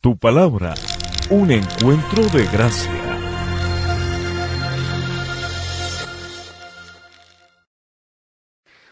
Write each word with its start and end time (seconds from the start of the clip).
Tu 0.00 0.16
palabra, 0.16 0.74
un 1.28 1.50
encuentro 1.50 2.22
de 2.28 2.46
gracia. 2.52 2.97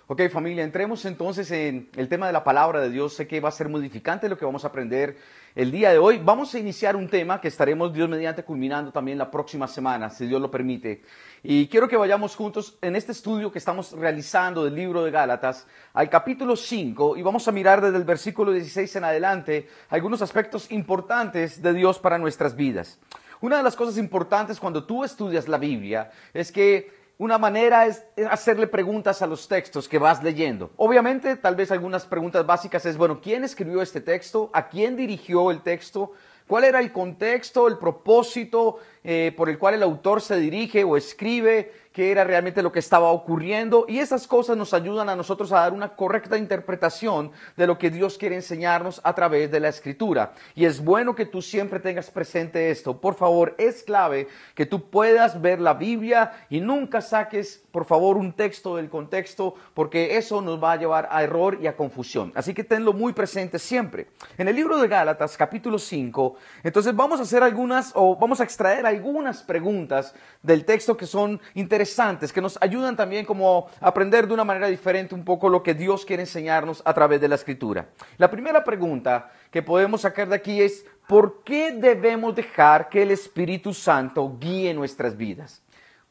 Ok 0.09 0.23
familia, 0.31 0.63
entremos 0.63 1.05
entonces 1.05 1.51
en 1.51 1.89
el 1.97 2.09
tema 2.09 2.29
de 2.29 2.33
la 2.33 2.45
palabra 2.45 2.81
de 2.81 2.91
Dios. 2.91 3.15
Sé 3.15 3.27
que 3.27 3.41
va 3.41 3.49
a 3.49 3.53
ser 3.53 3.69
muy 3.69 3.81
edificante 3.81 4.29
lo 4.29 4.39
que 4.39 4.45
vamos 4.45 4.65
a 4.65 4.69
aprender 4.69 5.17
el 5.57 5.73
día 5.73 5.91
de 5.91 5.99
hoy. 5.99 6.21
Vamos 6.23 6.55
a 6.55 6.61
iniciar 6.61 6.95
un 6.95 7.09
tema 7.09 7.41
que 7.41 7.49
estaremos 7.49 7.93
Dios 7.93 8.09
mediante 8.09 8.45
culminando 8.45 8.93
también 8.93 9.19
la 9.19 9.29
próxima 9.29 9.67
semana, 9.67 10.09
si 10.09 10.29
Dios 10.29 10.41
lo 10.41 10.49
permite. 10.49 11.03
Y 11.43 11.67
quiero 11.67 11.89
que 11.89 11.97
vayamos 11.97 12.37
juntos 12.37 12.79
en 12.83 12.95
este 12.95 13.11
estudio 13.11 13.51
que 13.51 13.59
estamos 13.59 13.91
realizando 13.91 14.63
del 14.63 14.77
libro 14.77 15.03
de 15.03 15.11
Gálatas 15.11 15.67
al 15.93 16.09
capítulo 16.09 16.55
5 16.55 17.17
y 17.17 17.23
vamos 17.23 17.49
a 17.49 17.51
mirar 17.51 17.81
desde 17.81 17.97
el 17.97 18.05
versículo 18.05 18.53
16 18.53 18.95
en 18.95 19.03
adelante 19.03 19.69
algunos 19.89 20.23
aspectos 20.23 20.71
importantes 20.71 21.61
de 21.61 21.73
Dios 21.73 21.99
para 21.99 22.17
nuestras 22.17 22.55
vidas. 22.55 23.01
Una 23.41 23.57
de 23.57 23.65
las 23.65 23.75
cosas 23.75 23.99
importantes 23.99 24.61
cuando 24.61 24.85
tú 24.85 25.03
estudias 25.03 25.49
la 25.49 25.59
Biblia 25.59 26.13
es 26.33 26.53
que 26.53 27.06
una 27.19 27.39
manera 27.39 27.87
es 27.87 28.05
hacerle 28.31 28.67
preguntas 28.67 29.23
a 29.23 29.27
los 29.27 29.49
textos 29.49 29.89
que 29.89 29.99
vas 29.99 30.23
leyendo. 30.23 30.71
Obviamente, 30.77 31.37
tal 31.37 31.57
vez 31.57 31.71
algunas 31.71 32.05
preguntas 32.05 32.45
básicas 32.45 32.85
es, 32.85 32.99
bueno, 32.99 33.21
¿quién 33.23 33.43
escribió 33.43 33.81
este 33.81 34.03
texto? 34.03 34.51
¿A 34.53 34.69
quién 34.69 34.97
dirigió 34.97 35.51
el 35.51 35.63
texto? 35.63 36.13
¿Cuál 36.47 36.65
era 36.65 36.79
el 36.79 36.93
contexto, 36.93 37.67
el 37.67 37.79
propósito 37.79 38.79
eh, 39.03 39.33
por 39.37 39.49
el 39.49 39.59
cual 39.59 39.75
el 39.75 39.83
autor 39.83 40.21
se 40.21 40.39
dirige 40.39 40.85
o 40.85 40.97
escribe? 40.97 41.73
Qué 41.97 42.11
era 42.11 42.25
realmente 42.25 42.63
lo 42.63 42.73
que 42.73 42.79
estaba 42.79 43.11
ocurriendo 43.11 43.87
y 43.89 44.01
esas 44.01 44.27
cosas 44.27 44.55
nos 44.55 44.75
ayudan 44.75 45.09
a 45.09 45.17
nosotros 45.17 45.51
a 45.51 45.61
dar 45.61 45.73
una 45.73 45.97
correcta 45.97 46.37
interpretación 46.37 47.33
de 47.57 47.67
lo 47.67 47.79
que 47.79 47.89
Dios 47.89 48.19
quiere 48.19 48.35
enseñarnos 48.35 49.01
a 49.03 49.15
través 49.15 49.51
de 49.51 49.61
la 49.61 49.69
escritura. 49.69 50.35
Y 50.55 50.67
es 50.67 50.85
bueno 50.85 51.15
que 51.15 51.25
tú 51.25 51.41
siempre 51.41 51.81
tengas 51.81 52.11
presente 52.11 52.71
esto. 52.71 53.01
Por 53.01 53.15
favor, 53.15 53.55
es 53.57 53.83
clave 53.83 54.29
que 54.55 54.67
tú 54.67 54.91
puedas 54.91 55.41
ver 55.41 55.59
la 55.59 55.73
Biblia 55.73 56.33
y 56.51 56.61
nunca 56.61 57.01
saques, 57.01 57.65
por 57.71 57.87
favor, 57.87 58.19
un 58.19 58.35
texto 58.35 58.77
del 58.77 58.91
contexto 58.91 59.55
porque 59.73 60.19
eso 60.19 60.43
nos 60.43 60.63
va 60.63 60.73
a 60.73 60.77
llevar 60.77 61.09
a 61.11 61.23
error 61.23 61.57
y 61.63 61.67
a 61.67 61.79
confusión. 61.79 62.31
Así 62.35 62.53
que 62.53 62.63
tenlo 62.63 62.93
muy 62.93 63.15
presente 63.15 63.59
siempre. 63.59 64.09
En 64.37 64.49
el 64.49 64.57
libro 64.57 64.77
de 64.77 64.87
Gálatas, 64.87 65.35
capítulo 65.35 65.79
5, 65.79 66.37
entonces 66.63 66.95
vamos 66.95 67.21
a 67.21 67.23
hacer 67.23 67.43
algunas 67.43 67.93
o 67.95 68.17
vamos 68.17 68.39
a 68.43 68.45
extraer 68.45 68.85
algunas 68.85 69.43
preguntas 69.43 70.15
del 70.43 70.67
texto 70.67 70.95
que 70.95 71.07
son 71.07 71.41
interesantes 71.55 71.86
que 72.33 72.41
nos 72.41 72.59
ayudan 72.61 72.97
también 72.97 73.25
como 73.25 73.69
a 73.81 73.89
aprender 73.89 74.27
de 74.27 74.35
una 74.35 74.45
manera 74.45 74.69
diferente 74.69 75.15
un 75.15 75.25
poco 75.25 75.49
lo 75.49 75.63
que 75.63 75.75
Dios 75.75 76.05
quiere 76.05 76.23
enseñarnos 76.23 76.83
a 76.85 76.93
través 76.93 77.21
de 77.21 77.29
la 77.29 77.35
escritura. 77.35 77.89
La 78.19 78.31
primera 78.31 78.65
pregunta 78.65 79.31
que 79.51 79.63
podemos 79.63 80.03
sacar 80.03 80.29
de 80.29 80.37
aquí 80.37 80.61
es, 80.61 80.85
¿por 81.07 81.43
qué 81.45 81.73
debemos 81.73 82.35
dejar 82.35 82.89
que 82.89 83.03
el 83.03 83.11
Espíritu 83.11 83.73
Santo 83.73 84.37
guíe 84.39 84.75
nuestras 84.75 85.17
vidas? 85.17 85.63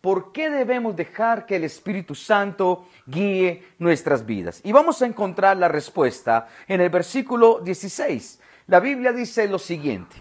¿Por 0.01 0.31
qué 0.31 0.49
debemos 0.51 0.95
dejar 0.95 1.47
que 1.47 1.55
el 1.55 1.63
Espíritu 1.63 2.13
Santo 2.13 2.87
guíe 3.07 3.63
nuestras 3.79 4.23
vidas? 4.25 4.61
Y 4.63 4.71
vamos 4.71 5.01
a 5.01 5.07
encontrar 5.07 5.57
la 5.57 5.67
respuesta 5.67 6.47
en 6.67 6.79
el 6.79 6.91
versículo 6.91 7.59
16. 7.59 8.39
La 8.67 8.79
Biblia 8.79 9.11
dice 9.11 9.47
lo 9.47 9.57
siguiente, 9.57 10.15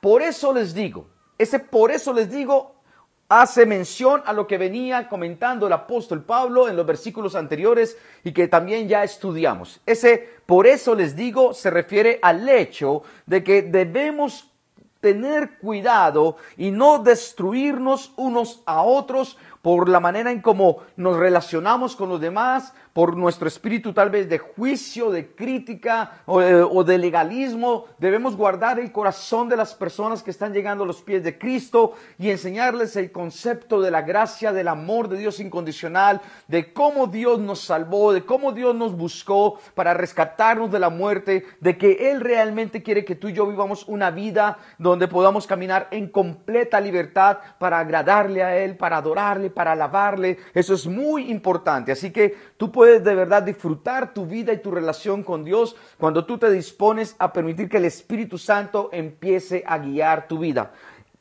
por 0.00 0.22
eso 0.22 0.52
les 0.54 0.74
digo, 0.74 1.08
ese 1.38 1.58
por 1.58 1.90
eso 1.90 2.12
les 2.12 2.30
digo 2.30 2.81
hace 3.40 3.64
mención 3.64 4.22
a 4.26 4.34
lo 4.34 4.46
que 4.46 4.58
venía 4.58 5.08
comentando 5.08 5.66
el 5.66 5.72
apóstol 5.72 6.22
Pablo 6.22 6.68
en 6.68 6.76
los 6.76 6.84
versículos 6.84 7.34
anteriores 7.34 7.96
y 8.24 8.32
que 8.32 8.46
también 8.46 8.88
ya 8.88 9.04
estudiamos. 9.04 9.80
Ese, 9.86 10.28
por 10.44 10.66
eso 10.66 10.94
les 10.94 11.16
digo, 11.16 11.54
se 11.54 11.70
refiere 11.70 12.18
al 12.20 12.46
hecho 12.46 13.04
de 13.24 13.42
que 13.42 13.62
debemos 13.62 14.50
tener 15.00 15.56
cuidado 15.58 16.36
y 16.58 16.70
no 16.70 16.98
destruirnos 16.98 18.12
unos 18.16 18.62
a 18.66 18.82
otros 18.82 19.38
por 19.62 19.88
la 19.88 20.00
manera 20.00 20.32
en 20.32 20.42
cómo 20.42 20.78
nos 20.96 21.16
relacionamos 21.16 21.94
con 21.94 22.08
los 22.08 22.20
demás, 22.20 22.74
por 22.92 23.16
nuestro 23.16 23.48
espíritu 23.48 23.92
tal 23.92 24.10
vez 24.10 24.28
de 24.28 24.38
juicio, 24.38 25.10
de 25.10 25.34
crítica 25.34 26.22
eh, 26.26 26.62
o, 26.68 26.84
de 26.84 26.98
legalismo. 26.98 27.86
Debemos 27.98 28.36
guardar 28.36 28.78
el 28.78 28.92
corazón 28.92 29.48
de 29.48 29.56
las 29.56 29.74
personas 29.74 30.22
que 30.22 30.30
están 30.30 30.52
llegando 30.52 30.84
a 30.84 30.86
los 30.86 31.00
pies 31.00 31.22
de 31.22 31.38
Cristo 31.38 31.92
y 32.18 32.30
enseñarles 32.30 32.96
el 32.96 33.12
concepto 33.12 33.80
de 33.80 33.90
la 33.90 34.02
gracia, 34.02 34.52
del 34.52 34.68
amor 34.68 35.08
de 35.08 35.16
Dios 35.16 35.40
incondicional, 35.40 36.20
de 36.48 36.72
cómo 36.72 37.06
Dios 37.06 37.38
nos 37.38 37.60
salvó, 37.60 38.12
de 38.12 38.24
cómo 38.24 38.52
Dios 38.52 38.74
nos 38.74 38.96
buscó 38.96 39.58
para 39.74 39.94
rescatarnos 39.94 40.70
de 40.70 40.80
la 40.80 40.90
muerte, 40.90 41.46
de 41.60 41.78
que 41.78 42.10
Él 42.10 42.20
realmente 42.20 42.82
quiere 42.82 43.04
que 43.04 43.14
tú 43.14 43.28
y 43.28 43.32
yo 43.32 43.46
vivamos 43.46 43.86
una 43.86 44.10
vida 44.10 44.58
donde 44.78 45.08
podamos 45.08 45.46
caminar 45.46 45.88
en 45.92 46.08
completa 46.08 46.80
libertad 46.80 47.38
para 47.58 47.78
agradarle 47.78 48.42
a 48.42 48.56
Él, 48.56 48.76
para 48.76 48.98
adorarle, 48.98 49.51
para 49.52 49.72
alabarle. 49.72 50.38
Eso 50.54 50.74
es 50.74 50.86
muy 50.86 51.30
importante. 51.30 51.92
Así 51.92 52.10
que 52.10 52.34
tú 52.56 52.72
puedes 52.72 53.04
de 53.04 53.14
verdad 53.14 53.42
disfrutar 53.42 54.12
tu 54.12 54.26
vida 54.26 54.52
y 54.52 54.62
tu 54.62 54.70
relación 54.70 55.22
con 55.22 55.44
Dios 55.44 55.76
cuando 55.98 56.24
tú 56.24 56.38
te 56.38 56.50
dispones 56.50 57.14
a 57.18 57.32
permitir 57.32 57.68
que 57.68 57.76
el 57.76 57.84
Espíritu 57.84 58.38
Santo 58.38 58.90
empiece 58.92 59.62
a 59.66 59.78
guiar 59.78 60.28
tu 60.28 60.38
vida. 60.38 60.72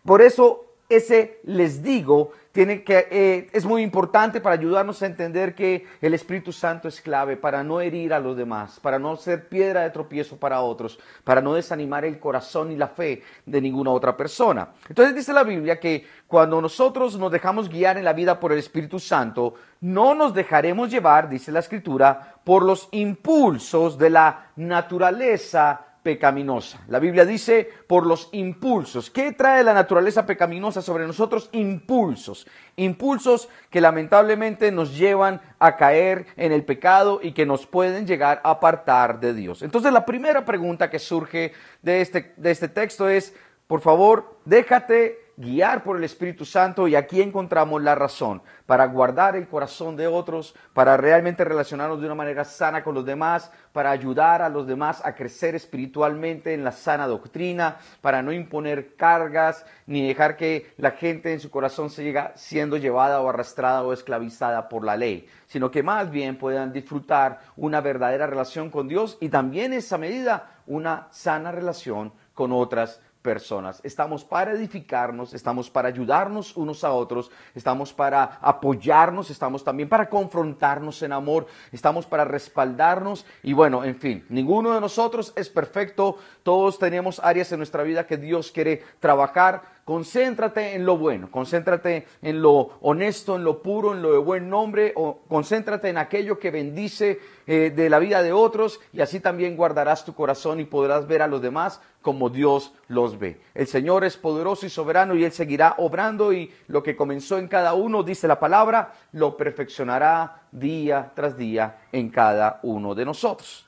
Por 0.03 0.21
eso 0.21 0.70
ese 0.95 1.39
les 1.43 1.81
digo 1.81 2.31
tiene 2.51 2.83
que, 2.83 3.07
eh, 3.09 3.49
es 3.53 3.65
muy 3.65 3.81
importante 3.81 4.41
para 4.41 4.55
ayudarnos 4.55 5.01
a 5.01 5.05
entender 5.05 5.55
que 5.55 5.87
el 6.01 6.13
Espíritu 6.13 6.51
Santo 6.51 6.87
es 6.87 6.99
clave 6.99 7.37
para 7.37 7.63
no 7.63 7.79
herir 7.79 8.13
a 8.13 8.19
los 8.19 8.35
demás, 8.35 8.79
para 8.79 8.99
no 8.99 9.15
ser 9.15 9.47
piedra 9.47 9.81
de 9.81 9.89
tropiezo 9.89 10.37
para 10.37 10.61
otros, 10.61 10.99
para 11.23 11.41
no 11.41 11.53
desanimar 11.53 12.03
el 12.03 12.19
corazón 12.19 12.71
y 12.71 12.75
la 12.75 12.89
fe 12.89 13.23
de 13.45 13.61
ninguna 13.61 13.91
otra 13.91 14.17
persona. 14.17 14.69
Entonces 14.89 15.15
dice 15.15 15.31
la 15.31 15.43
Biblia 15.43 15.79
que 15.79 16.05
cuando 16.27 16.61
nosotros 16.61 17.17
nos 17.17 17.31
dejamos 17.31 17.69
guiar 17.69 17.97
en 17.97 18.03
la 18.03 18.13
vida 18.13 18.39
por 18.39 18.51
el 18.51 18.59
Espíritu 18.59 18.99
Santo, 18.99 19.53
no 19.79 20.13
nos 20.13 20.33
dejaremos 20.33 20.91
llevar, 20.91 21.29
dice 21.29 21.53
la 21.53 21.59
Escritura, 21.59 22.35
por 22.43 22.63
los 22.63 22.89
impulsos 22.91 23.97
de 23.97 24.09
la 24.09 24.51
naturaleza 24.57 25.90
pecaminosa. 26.03 26.81
La 26.87 26.99
Biblia 26.99 27.25
dice 27.25 27.69
por 27.87 28.05
los 28.05 28.29
impulsos. 28.31 29.09
¿Qué 29.09 29.31
trae 29.31 29.63
la 29.63 29.73
naturaleza 29.73 30.25
pecaminosa 30.25 30.81
sobre 30.81 31.05
nosotros? 31.05 31.49
Impulsos. 31.51 32.47
Impulsos 32.75 33.49
que 33.69 33.81
lamentablemente 33.81 34.71
nos 34.71 34.97
llevan 34.97 35.41
a 35.59 35.77
caer 35.77 36.25
en 36.37 36.51
el 36.51 36.63
pecado 36.63 37.19
y 37.21 37.33
que 37.33 37.45
nos 37.45 37.67
pueden 37.67 38.07
llegar 38.07 38.41
a 38.43 38.51
apartar 38.51 39.19
de 39.19 39.33
Dios. 39.33 39.61
Entonces 39.61 39.93
la 39.93 40.05
primera 40.05 40.43
pregunta 40.45 40.89
que 40.89 40.99
surge 40.99 41.53
de 41.81 42.01
este, 42.01 42.33
de 42.37 42.51
este 42.51 42.67
texto 42.67 43.07
es, 43.07 43.35
por 43.67 43.81
favor, 43.81 44.39
déjate 44.45 45.20
guiar 45.37 45.83
por 45.83 45.97
el 45.97 46.03
Espíritu 46.03 46.45
Santo 46.45 46.87
y 46.87 46.95
aquí 46.95 47.21
encontramos 47.21 47.81
la 47.81 47.95
razón 47.95 48.41
para 48.65 48.85
guardar 48.85 49.35
el 49.35 49.47
corazón 49.47 49.95
de 49.95 50.07
otros, 50.07 50.55
para 50.73 50.95
realmente 50.97 51.43
relacionarnos 51.43 51.99
de 51.99 52.05
una 52.05 52.15
manera 52.15 52.45
sana 52.45 52.83
con 52.83 52.95
los 52.95 53.05
demás, 53.05 53.51
para 53.73 53.91
ayudar 53.91 54.41
a 54.41 54.49
los 54.49 54.67
demás 54.67 55.01
a 55.03 55.13
crecer 55.13 55.55
espiritualmente 55.55 56.53
en 56.53 56.63
la 56.63 56.71
sana 56.71 57.07
doctrina, 57.07 57.77
para 58.01 58.21
no 58.21 58.31
imponer 58.31 58.95
cargas 58.95 59.65
ni 59.87 60.07
dejar 60.07 60.37
que 60.37 60.73
la 60.77 60.91
gente 60.91 61.33
en 61.33 61.39
su 61.39 61.49
corazón 61.49 61.89
se 61.89 62.03
siga 62.03 62.33
siendo 62.35 62.77
llevada 62.77 63.19
o 63.21 63.29
arrastrada 63.29 63.83
o 63.83 63.93
esclavizada 63.93 64.69
por 64.69 64.85
la 64.85 64.95
ley, 64.95 65.27
sino 65.47 65.69
que 65.69 65.83
más 65.83 66.09
bien 66.09 66.37
puedan 66.37 66.71
disfrutar 66.71 67.39
una 67.57 67.81
verdadera 67.81 68.27
relación 68.27 68.69
con 68.69 68.87
Dios 68.87 69.17
y 69.19 69.29
también 69.29 69.73
en 69.73 69.79
esa 69.79 69.97
medida 69.97 70.51
una 70.65 71.07
sana 71.11 71.51
relación 71.51 72.13
con 72.33 72.51
otras 72.51 72.91
personas 72.95 73.10
personas. 73.21 73.79
Estamos 73.83 74.23
para 74.23 74.51
edificarnos, 74.51 75.33
estamos 75.33 75.69
para 75.69 75.87
ayudarnos 75.87 76.57
unos 76.57 76.83
a 76.83 76.91
otros, 76.91 77.31
estamos 77.55 77.93
para 77.93 78.39
apoyarnos, 78.41 79.29
estamos 79.29 79.63
también 79.63 79.89
para 79.89 80.09
confrontarnos 80.09 81.01
en 81.03 81.13
amor, 81.13 81.47
estamos 81.71 82.05
para 82.05 82.25
respaldarnos 82.25 83.25
y 83.43 83.53
bueno, 83.53 83.83
en 83.83 83.95
fin, 83.95 84.25
ninguno 84.29 84.73
de 84.73 84.81
nosotros 84.81 85.33
es 85.35 85.49
perfecto, 85.49 86.17
todos 86.43 86.79
tenemos 86.79 87.19
áreas 87.23 87.51
en 87.51 87.59
nuestra 87.59 87.83
vida 87.83 88.07
que 88.07 88.17
Dios 88.17 88.51
quiere 88.51 88.83
trabajar 88.99 89.80
Concéntrate 89.91 90.73
en 90.75 90.85
lo 90.85 90.97
bueno, 90.97 91.29
concéntrate 91.29 92.07
en 92.21 92.41
lo 92.41 92.77
honesto, 92.79 93.35
en 93.35 93.43
lo 93.43 93.61
puro, 93.61 93.93
en 93.93 94.01
lo 94.01 94.13
de 94.13 94.19
buen 94.19 94.49
nombre, 94.49 94.93
o 94.95 95.19
concéntrate 95.27 95.89
en 95.89 95.97
aquello 95.97 96.39
que 96.39 96.49
bendice 96.49 97.19
eh, 97.45 97.73
de 97.75 97.89
la 97.89 97.99
vida 97.99 98.23
de 98.23 98.31
otros 98.31 98.79
y 98.93 99.01
así 99.01 99.19
también 99.19 99.57
guardarás 99.57 100.05
tu 100.05 100.15
corazón 100.15 100.61
y 100.61 100.63
podrás 100.63 101.07
ver 101.07 101.21
a 101.21 101.27
los 101.27 101.41
demás 101.41 101.81
como 102.01 102.29
Dios 102.29 102.73
los 102.87 103.19
ve. 103.19 103.41
El 103.53 103.67
Señor 103.67 104.05
es 104.05 104.15
poderoso 104.15 104.65
y 104.65 104.69
soberano 104.69 105.13
y 105.13 105.25
Él 105.25 105.33
seguirá 105.33 105.75
obrando 105.77 106.31
y 106.31 106.49
lo 106.69 106.81
que 106.81 106.95
comenzó 106.95 107.37
en 107.37 107.49
cada 107.49 107.73
uno, 107.73 108.01
dice 108.01 108.29
la 108.29 108.39
palabra, 108.39 108.93
lo 109.11 109.35
perfeccionará 109.35 110.43
día 110.53 111.11
tras 111.13 111.35
día 111.35 111.79
en 111.91 112.07
cada 112.11 112.61
uno 112.63 112.95
de 112.95 113.03
nosotros. 113.03 113.67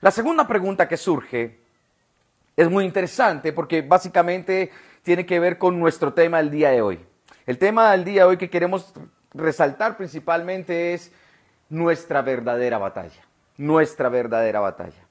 La 0.00 0.12
segunda 0.12 0.48
pregunta 0.48 0.88
que 0.88 0.96
surge 0.96 1.58
es 2.56 2.68
muy 2.68 2.86
interesante 2.86 3.52
porque 3.52 3.82
básicamente 3.82 4.72
tiene 5.08 5.24
que 5.24 5.40
ver 5.40 5.56
con 5.56 5.80
nuestro 5.80 6.12
tema 6.12 6.36
del 6.36 6.50
día 6.50 6.68
de 6.68 6.82
hoy. 6.82 7.00
El 7.46 7.56
tema 7.56 7.92
del 7.92 8.04
día 8.04 8.24
de 8.24 8.28
hoy 8.28 8.36
que 8.36 8.50
queremos 8.50 8.92
resaltar 9.32 9.96
principalmente 9.96 10.92
es 10.92 11.10
nuestra 11.70 12.20
verdadera 12.20 12.76
batalla, 12.76 13.22
nuestra 13.56 14.10
verdadera 14.10 14.60
batalla. 14.60 15.02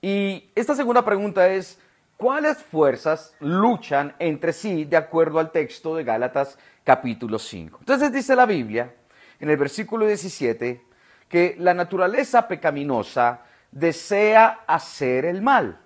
Y 0.00 0.52
esta 0.54 0.76
segunda 0.76 1.04
pregunta 1.04 1.48
es, 1.48 1.80
¿Cuáles 2.16 2.58
fuerzas 2.58 3.34
luchan 3.40 4.14
entre 4.20 4.52
sí 4.52 4.84
de 4.84 4.96
acuerdo 4.96 5.40
al 5.40 5.50
texto 5.50 5.96
de 5.96 6.04
Gálatas 6.04 6.56
capítulo 6.84 7.36
5? 7.36 7.78
Entonces 7.80 8.12
dice 8.12 8.36
la 8.36 8.46
Biblia 8.46 8.94
en 9.40 9.50
el 9.50 9.56
versículo 9.56 10.06
17 10.06 10.80
que 11.28 11.56
la 11.58 11.74
naturaleza 11.74 12.46
pecaminosa 12.46 13.40
desea 13.72 14.60
hacer 14.68 15.24
el 15.24 15.42
mal, 15.42 15.80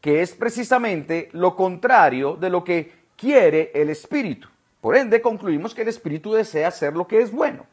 que 0.00 0.22
es 0.22 0.32
precisamente 0.32 1.28
lo 1.32 1.54
contrario 1.56 2.36
de 2.36 2.50
lo 2.50 2.64
que 2.64 2.92
quiere 3.16 3.70
el 3.74 3.90
espíritu. 3.90 4.48
Por 4.80 4.96
ende, 4.96 5.20
concluimos 5.20 5.74
que 5.74 5.82
el 5.82 5.88
espíritu 5.88 6.32
desea 6.32 6.68
hacer 6.68 6.94
lo 6.94 7.06
que 7.06 7.20
es 7.20 7.30
bueno. 7.30 7.66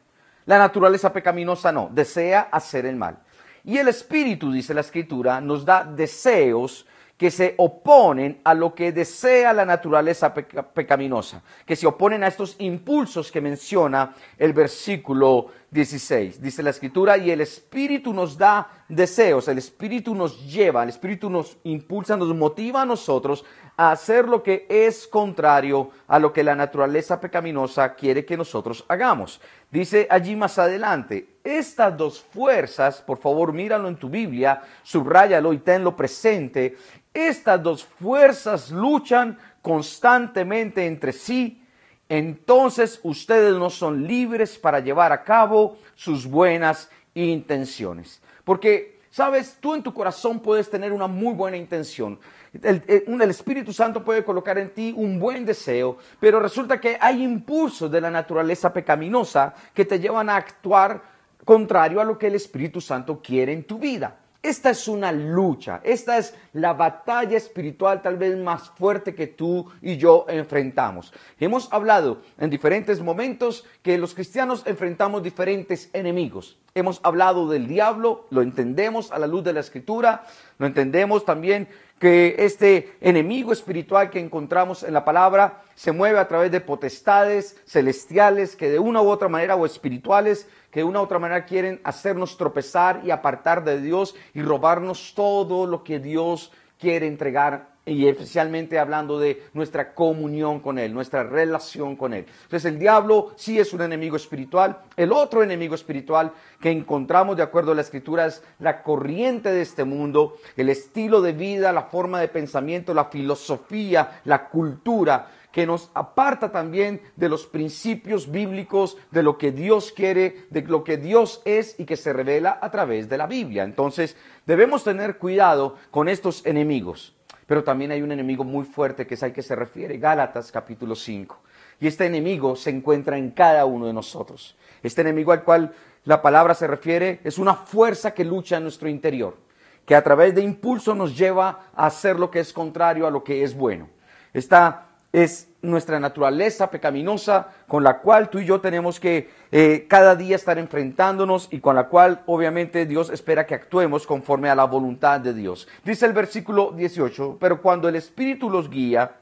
La 0.44 0.58
naturaleza 0.58 1.12
pecaminosa 1.12 1.72
no, 1.72 1.88
desea 1.92 2.48
hacer 2.52 2.86
el 2.86 2.96
mal. 2.96 3.18
Y 3.64 3.78
el 3.78 3.88
espíritu, 3.88 4.52
dice 4.52 4.74
la 4.74 4.82
escritura, 4.82 5.40
nos 5.40 5.64
da 5.64 5.84
deseos 5.84 6.86
que 7.18 7.30
se 7.32 7.54
oponen 7.56 8.40
a 8.44 8.54
lo 8.54 8.74
que 8.74 8.92
desea 8.92 9.52
la 9.52 9.64
naturaleza 9.64 10.32
pecaminosa, 10.32 11.42
que 11.66 11.74
se 11.74 11.86
oponen 11.86 12.22
a 12.22 12.28
estos 12.28 12.54
impulsos 12.60 13.32
que 13.32 13.40
menciona 13.40 14.14
el 14.38 14.52
versículo 14.52 15.48
16. 15.72 16.40
Dice 16.40 16.62
la 16.62 16.70
escritura, 16.70 17.18
y 17.18 17.32
el 17.32 17.40
Espíritu 17.40 18.14
nos 18.14 18.38
da 18.38 18.77
deseos, 18.88 19.48
el 19.48 19.58
Espíritu 19.58 20.14
nos 20.14 20.50
lleva, 20.50 20.82
el 20.82 20.88
Espíritu 20.88 21.28
nos 21.28 21.58
impulsa, 21.64 22.16
nos 22.16 22.34
motiva 22.34 22.82
a 22.82 22.86
nosotros 22.86 23.44
a 23.76 23.92
hacer 23.92 24.26
lo 24.26 24.42
que 24.42 24.66
es 24.68 25.06
contrario 25.06 25.90
a 26.08 26.18
lo 26.18 26.32
que 26.32 26.42
la 26.42 26.54
naturaleza 26.54 27.20
pecaminosa 27.20 27.94
quiere 27.94 28.24
que 28.24 28.36
nosotros 28.36 28.84
hagamos. 28.88 29.40
Dice 29.70 30.08
allí 30.10 30.34
más 30.34 30.58
adelante, 30.58 31.36
estas 31.44 31.96
dos 31.96 32.20
fuerzas, 32.20 33.02
por 33.02 33.18
favor 33.18 33.52
míralo 33.52 33.88
en 33.88 33.96
tu 33.96 34.08
Biblia, 34.08 34.62
subráyalo 34.82 35.52
y 35.52 35.58
tenlo 35.58 35.94
presente, 35.94 36.76
estas 37.12 37.62
dos 37.62 37.84
fuerzas 37.84 38.70
luchan 38.70 39.38
constantemente 39.60 40.86
entre 40.86 41.12
sí, 41.12 41.62
entonces 42.08 43.00
ustedes 43.02 43.54
no 43.54 43.68
son 43.68 44.06
libres 44.06 44.58
para 44.58 44.80
llevar 44.80 45.12
a 45.12 45.24
cabo 45.24 45.76
sus 45.94 46.26
buenas 46.26 46.90
intenciones. 47.14 48.22
Porque, 48.48 48.98
sabes, 49.10 49.58
tú 49.60 49.74
en 49.74 49.82
tu 49.82 49.92
corazón 49.92 50.40
puedes 50.40 50.70
tener 50.70 50.90
una 50.90 51.06
muy 51.06 51.34
buena 51.34 51.58
intención. 51.58 52.18
El, 52.62 52.82
el, 52.86 53.28
Espíritu 53.30 53.74
Santo 53.74 54.02
puede 54.02 54.24
colocar 54.24 54.56
en 54.56 54.70
ti 54.70 54.94
un 54.96 55.20
buen 55.20 55.44
deseo, 55.44 55.98
pero 56.18 56.40
resulta 56.40 56.80
que 56.80 56.96
hay 56.98 57.22
impulsos 57.22 57.90
de 57.90 58.00
la 58.00 58.10
naturaleza 58.10 58.72
pecaminosa 58.72 59.54
que 59.74 59.84
te 59.84 60.00
llevan 60.00 60.30
a 60.30 60.36
actuar 60.36 61.02
contrario 61.44 62.00
a 62.00 62.04
lo 62.04 62.16
que 62.16 62.28
el 62.28 62.36
Espíritu 62.36 62.80
Santo 62.80 63.20
quiere 63.22 63.52
en 63.52 63.64
tu 63.64 63.78
vida. 63.78 64.16
Esta 64.40 64.70
es 64.70 64.86
una 64.86 65.10
lucha, 65.10 65.80
esta 65.82 66.16
es 66.16 66.32
la 66.52 66.72
batalla 66.72 67.36
espiritual 67.36 68.02
tal 68.02 68.16
vez 68.16 68.36
más 68.36 68.70
fuerte 68.70 69.12
que 69.12 69.26
tú 69.26 69.68
y 69.82 69.96
yo 69.96 70.26
enfrentamos. 70.28 71.12
Hemos 71.40 71.72
hablado 71.72 72.22
en 72.38 72.48
diferentes 72.48 73.00
momentos 73.00 73.64
que 73.82 73.98
los 73.98 74.14
cristianos 74.14 74.62
enfrentamos 74.64 75.24
diferentes 75.24 75.90
enemigos. 75.92 76.56
Hemos 76.74 77.00
hablado 77.02 77.48
del 77.48 77.66
diablo, 77.66 78.26
lo 78.30 78.42
entendemos 78.42 79.10
a 79.10 79.18
la 79.18 79.26
luz 79.26 79.42
de 79.42 79.54
la 79.54 79.60
escritura, 79.60 80.24
lo 80.58 80.66
entendemos 80.66 81.24
también 81.24 81.66
que 81.98 82.36
este 82.38 82.96
enemigo 83.00 83.52
espiritual 83.52 84.08
que 84.08 84.20
encontramos 84.20 84.84
en 84.84 84.94
la 84.94 85.04
palabra 85.04 85.62
se 85.74 85.90
mueve 85.90 86.20
a 86.20 86.28
través 86.28 86.52
de 86.52 86.60
potestades 86.60 87.56
celestiales 87.66 88.54
que 88.54 88.70
de 88.70 88.78
una 88.78 89.02
u 89.02 89.08
otra 89.08 89.28
manera 89.28 89.56
o 89.56 89.66
espirituales 89.66 90.48
que 90.70 90.80
de 90.80 90.84
una 90.84 91.00
u 91.00 91.04
otra 91.04 91.18
manera 91.18 91.44
quieren 91.44 91.80
hacernos 91.84 92.36
tropezar 92.36 93.02
y 93.04 93.10
apartar 93.10 93.64
de 93.64 93.80
Dios 93.80 94.14
y 94.34 94.42
robarnos 94.42 95.14
todo 95.14 95.66
lo 95.66 95.84
que 95.84 95.98
Dios 95.98 96.52
quiere 96.78 97.06
entregar 97.06 97.78
y 97.88 98.06
especialmente 98.06 98.78
hablando 98.78 99.18
de 99.18 99.44
nuestra 99.54 99.94
comunión 99.94 100.60
con 100.60 100.78
Él, 100.78 100.92
nuestra 100.92 101.22
relación 101.22 101.96
con 101.96 102.12
Él. 102.12 102.26
Entonces 102.44 102.64
el 102.66 102.78
diablo 102.78 103.32
sí 103.36 103.58
es 103.58 103.72
un 103.72 103.82
enemigo 103.82 104.16
espiritual. 104.16 104.78
El 104.96 105.12
otro 105.12 105.42
enemigo 105.42 105.74
espiritual 105.74 106.32
que 106.60 106.70
encontramos 106.70 107.36
de 107.36 107.42
acuerdo 107.42 107.72
a 107.72 107.74
la 107.74 107.80
escritura 107.80 108.26
es 108.26 108.42
la 108.58 108.82
corriente 108.82 109.50
de 109.50 109.62
este 109.62 109.84
mundo, 109.84 110.36
el 110.56 110.68
estilo 110.68 111.20
de 111.22 111.32
vida, 111.32 111.72
la 111.72 111.84
forma 111.84 112.20
de 112.20 112.28
pensamiento, 112.28 112.94
la 112.94 113.06
filosofía, 113.06 114.20
la 114.24 114.48
cultura 114.48 115.28
que 115.52 115.66
nos 115.66 115.90
aparta 115.94 116.52
también 116.52 117.00
de 117.16 117.28
los 117.28 117.46
principios 117.46 118.30
bíblicos, 118.30 118.96
de 119.10 119.22
lo 119.22 119.38
que 119.38 119.50
Dios 119.50 119.92
quiere, 119.92 120.46
de 120.50 120.62
lo 120.62 120.84
que 120.84 120.96
Dios 120.96 121.42
es 121.44 121.78
y 121.78 121.84
que 121.84 121.96
se 121.96 122.12
revela 122.12 122.58
a 122.60 122.70
través 122.70 123.08
de 123.08 123.18
la 123.18 123.26
Biblia. 123.26 123.64
Entonces, 123.64 124.16
debemos 124.46 124.84
tener 124.84 125.18
cuidado 125.18 125.76
con 125.90 126.08
estos 126.08 126.44
enemigos. 126.44 127.14
Pero 127.46 127.64
también 127.64 127.90
hay 127.92 128.02
un 128.02 128.12
enemigo 128.12 128.44
muy 128.44 128.64
fuerte 128.64 129.06
que 129.06 129.14
es 129.14 129.22
al 129.22 129.32
que 129.32 129.42
se 129.42 129.56
refiere 129.56 129.96
Gálatas 129.96 130.52
capítulo 130.52 130.94
5. 130.94 131.40
Y 131.80 131.86
este 131.86 132.04
enemigo 132.04 132.54
se 132.54 132.68
encuentra 132.68 133.16
en 133.16 133.30
cada 133.30 133.64
uno 133.64 133.86
de 133.86 133.94
nosotros. 133.94 134.54
Este 134.82 135.00
enemigo 135.00 135.32
al 135.32 135.44
cual 135.44 135.72
la 136.04 136.20
palabra 136.20 136.54
se 136.54 136.66
refiere 136.66 137.20
es 137.24 137.38
una 137.38 137.54
fuerza 137.54 138.12
que 138.12 138.24
lucha 138.24 138.58
en 138.58 138.64
nuestro 138.64 138.88
interior, 138.88 139.38
que 139.86 139.94
a 139.94 140.04
través 140.04 140.34
de 140.34 140.42
impulso 140.42 140.94
nos 140.94 141.16
lleva 141.16 141.70
a 141.74 141.86
hacer 141.86 142.18
lo 142.18 142.30
que 142.30 142.40
es 142.40 142.52
contrario 142.52 143.06
a 143.06 143.10
lo 143.10 143.24
que 143.24 143.42
es 143.42 143.56
bueno. 143.56 143.88
Esta 144.34 144.87
es 145.24 145.48
nuestra 145.62 145.98
naturaleza 145.98 146.70
pecaminosa 146.70 147.48
con 147.66 147.82
la 147.82 147.98
cual 147.98 148.30
tú 148.30 148.38
y 148.38 148.44
yo 148.44 148.60
tenemos 148.60 149.00
que 149.00 149.30
eh, 149.50 149.86
cada 149.88 150.14
día 150.14 150.36
estar 150.36 150.58
enfrentándonos 150.58 151.48
y 151.50 151.60
con 151.60 151.74
la 151.74 151.88
cual 151.88 152.22
obviamente 152.26 152.86
Dios 152.86 153.10
espera 153.10 153.46
que 153.46 153.54
actuemos 153.54 154.06
conforme 154.06 154.48
a 154.48 154.54
la 154.54 154.64
voluntad 154.64 155.20
de 155.20 155.34
Dios. 155.34 155.66
Dice 155.84 156.06
el 156.06 156.12
versículo 156.12 156.72
18, 156.72 157.38
pero 157.40 157.60
cuando 157.60 157.88
el 157.88 157.96
Espíritu 157.96 158.48
los 158.48 158.70
guía, 158.70 159.16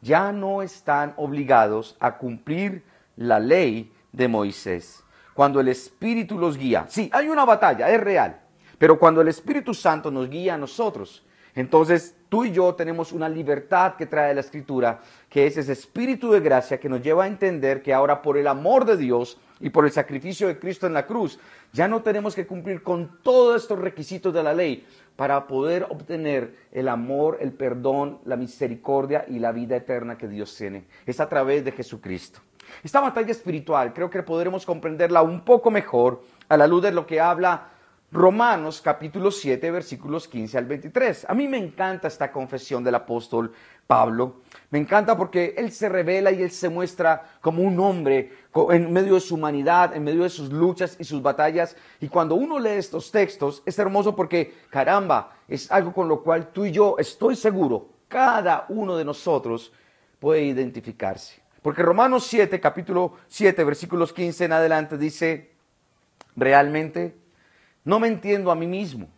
ya 0.00 0.32
no 0.32 0.62
están 0.62 1.12
obligados 1.16 1.96
a 2.00 2.16
cumplir 2.16 2.82
la 3.16 3.38
ley 3.38 3.92
de 4.12 4.28
Moisés. 4.28 5.02
Cuando 5.34 5.60
el 5.60 5.68
Espíritu 5.68 6.38
los 6.38 6.56
guía, 6.56 6.86
sí, 6.88 7.10
hay 7.12 7.28
una 7.28 7.44
batalla, 7.44 7.90
es 7.90 8.00
real, 8.00 8.40
pero 8.78 8.98
cuando 8.98 9.20
el 9.20 9.28
Espíritu 9.28 9.74
Santo 9.74 10.10
nos 10.10 10.30
guía 10.30 10.54
a 10.54 10.58
nosotros, 10.58 11.25
entonces 11.56 12.14
tú 12.28 12.44
y 12.44 12.52
yo 12.52 12.74
tenemos 12.74 13.12
una 13.12 13.28
libertad 13.28 13.96
que 13.96 14.06
trae 14.06 14.34
la 14.34 14.40
Escritura, 14.40 15.00
que 15.28 15.46
es 15.46 15.56
ese 15.56 15.72
espíritu 15.72 16.30
de 16.30 16.40
gracia 16.40 16.78
que 16.78 16.88
nos 16.88 17.02
lleva 17.02 17.24
a 17.24 17.28
entender 17.28 17.82
que 17.82 17.94
ahora 17.94 18.20
por 18.22 18.36
el 18.36 18.46
amor 18.46 18.84
de 18.84 18.98
Dios 18.98 19.40
y 19.58 19.70
por 19.70 19.86
el 19.86 19.90
sacrificio 19.90 20.48
de 20.48 20.58
Cristo 20.58 20.86
en 20.86 20.92
la 20.92 21.06
cruz, 21.06 21.40
ya 21.72 21.88
no 21.88 22.02
tenemos 22.02 22.34
que 22.34 22.46
cumplir 22.46 22.82
con 22.82 23.22
todos 23.22 23.62
estos 23.62 23.78
requisitos 23.78 24.34
de 24.34 24.42
la 24.42 24.52
ley 24.52 24.86
para 25.16 25.46
poder 25.46 25.86
obtener 25.88 26.54
el 26.72 26.88
amor, 26.88 27.38
el 27.40 27.52
perdón, 27.52 28.18
la 28.26 28.36
misericordia 28.36 29.24
y 29.26 29.38
la 29.38 29.52
vida 29.52 29.76
eterna 29.76 30.18
que 30.18 30.28
Dios 30.28 30.54
tiene. 30.54 30.84
Es 31.06 31.20
a 31.20 31.28
través 31.28 31.64
de 31.64 31.72
Jesucristo. 31.72 32.40
Esta 32.82 33.00
batalla 33.00 33.30
espiritual 33.30 33.94
creo 33.94 34.10
que 34.10 34.22
podremos 34.22 34.66
comprenderla 34.66 35.22
un 35.22 35.42
poco 35.42 35.70
mejor 35.70 36.22
a 36.48 36.56
la 36.58 36.66
luz 36.66 36.82
de 36.82 36.92
lo 36.92 37.06
que 37.06 37.20
habla 37.20 37.68
Romanos 38.12 38.80
capítulo 38.80 39.32
7 39.32 39.68
versículos 39.72 40.28
15 40.28 40.58
al 40.58 40.66
23. 40.66 41.26
A 41.28 41.34
mí 41.34 41.48
me 41.48 41.58
encanta 41.58 42.06
esta 42.06 42.30
confesión 42.30 42.84
del 42.84 42.94
apóstol 42.94 43.52
Pablo. 43.84 44.42
Me 44.70 44.78
encanta 44.78 45.16
porque 45.16 45.54
él 45.56 45.72
se 45.72 45.88
revela 45.88 46.30
y 46.30 46.42
él 46.42 46.52
se 46.52 46.68
muestra 46.68 47.38
como 47.40 47.62
un 47.62 47.80
hombre 47.80 48.32
en 48.70 48.92
medio 48.92 49.14
de 49.14 49.20
su 49.20 49.34
humanidad, 49.34 49.96
en 49.96 50.04
medio 50.04 50.22
de 50.22 50.30
sus 50.30 50.52
luchas 50.52 50.96
y 51.00 51.04
sus 51.04 51.20
batallas. 51.20 51.76
Y 52.00 52.08
cuando 52.08 52.36
uno 52.36 52.60
lee 52.60 52.70
estos 52.70 53.10
textos 53.10 53.62
es 53.66 53.76
hermoso 53.78 54.14
porque, 54.14 54.54
caramba, 54.70 55.36
es 55.48 55.70
algo 55.72 55.92
con 55.92 56.08
lo 56.08 56.22
cual 56.22 56.52
tú 56.52 56.64
y 56.64 56.70
yo 56.70 56.96
estoy 56.98 57.34
seguro, 57.34 57.88
cada 58.06 58.66
uno 58.68 58.96
de 58.96 59.04
nosotros 59.04 59.72
puede 60.20 60.42
identificarse. 60.42 61.42
Porque 61.60 61.82
Romanos 61.82 62.24
7, 62.28 62.60
capítulo 62.60 63.14
7, 63.26 63.64
versículos 63.64 64.12
15 64.12 64.44
en 64.44 64.52
adelante 64.52 64.96
dice, 64.96 65.50
realmente 66.36 67.25
no 67.86 68.00
me 68.00 68.08
entiendo 68.08 68.50
a 68.50 68.56
mí 68.56 68.66
mismo, 68.66 69.08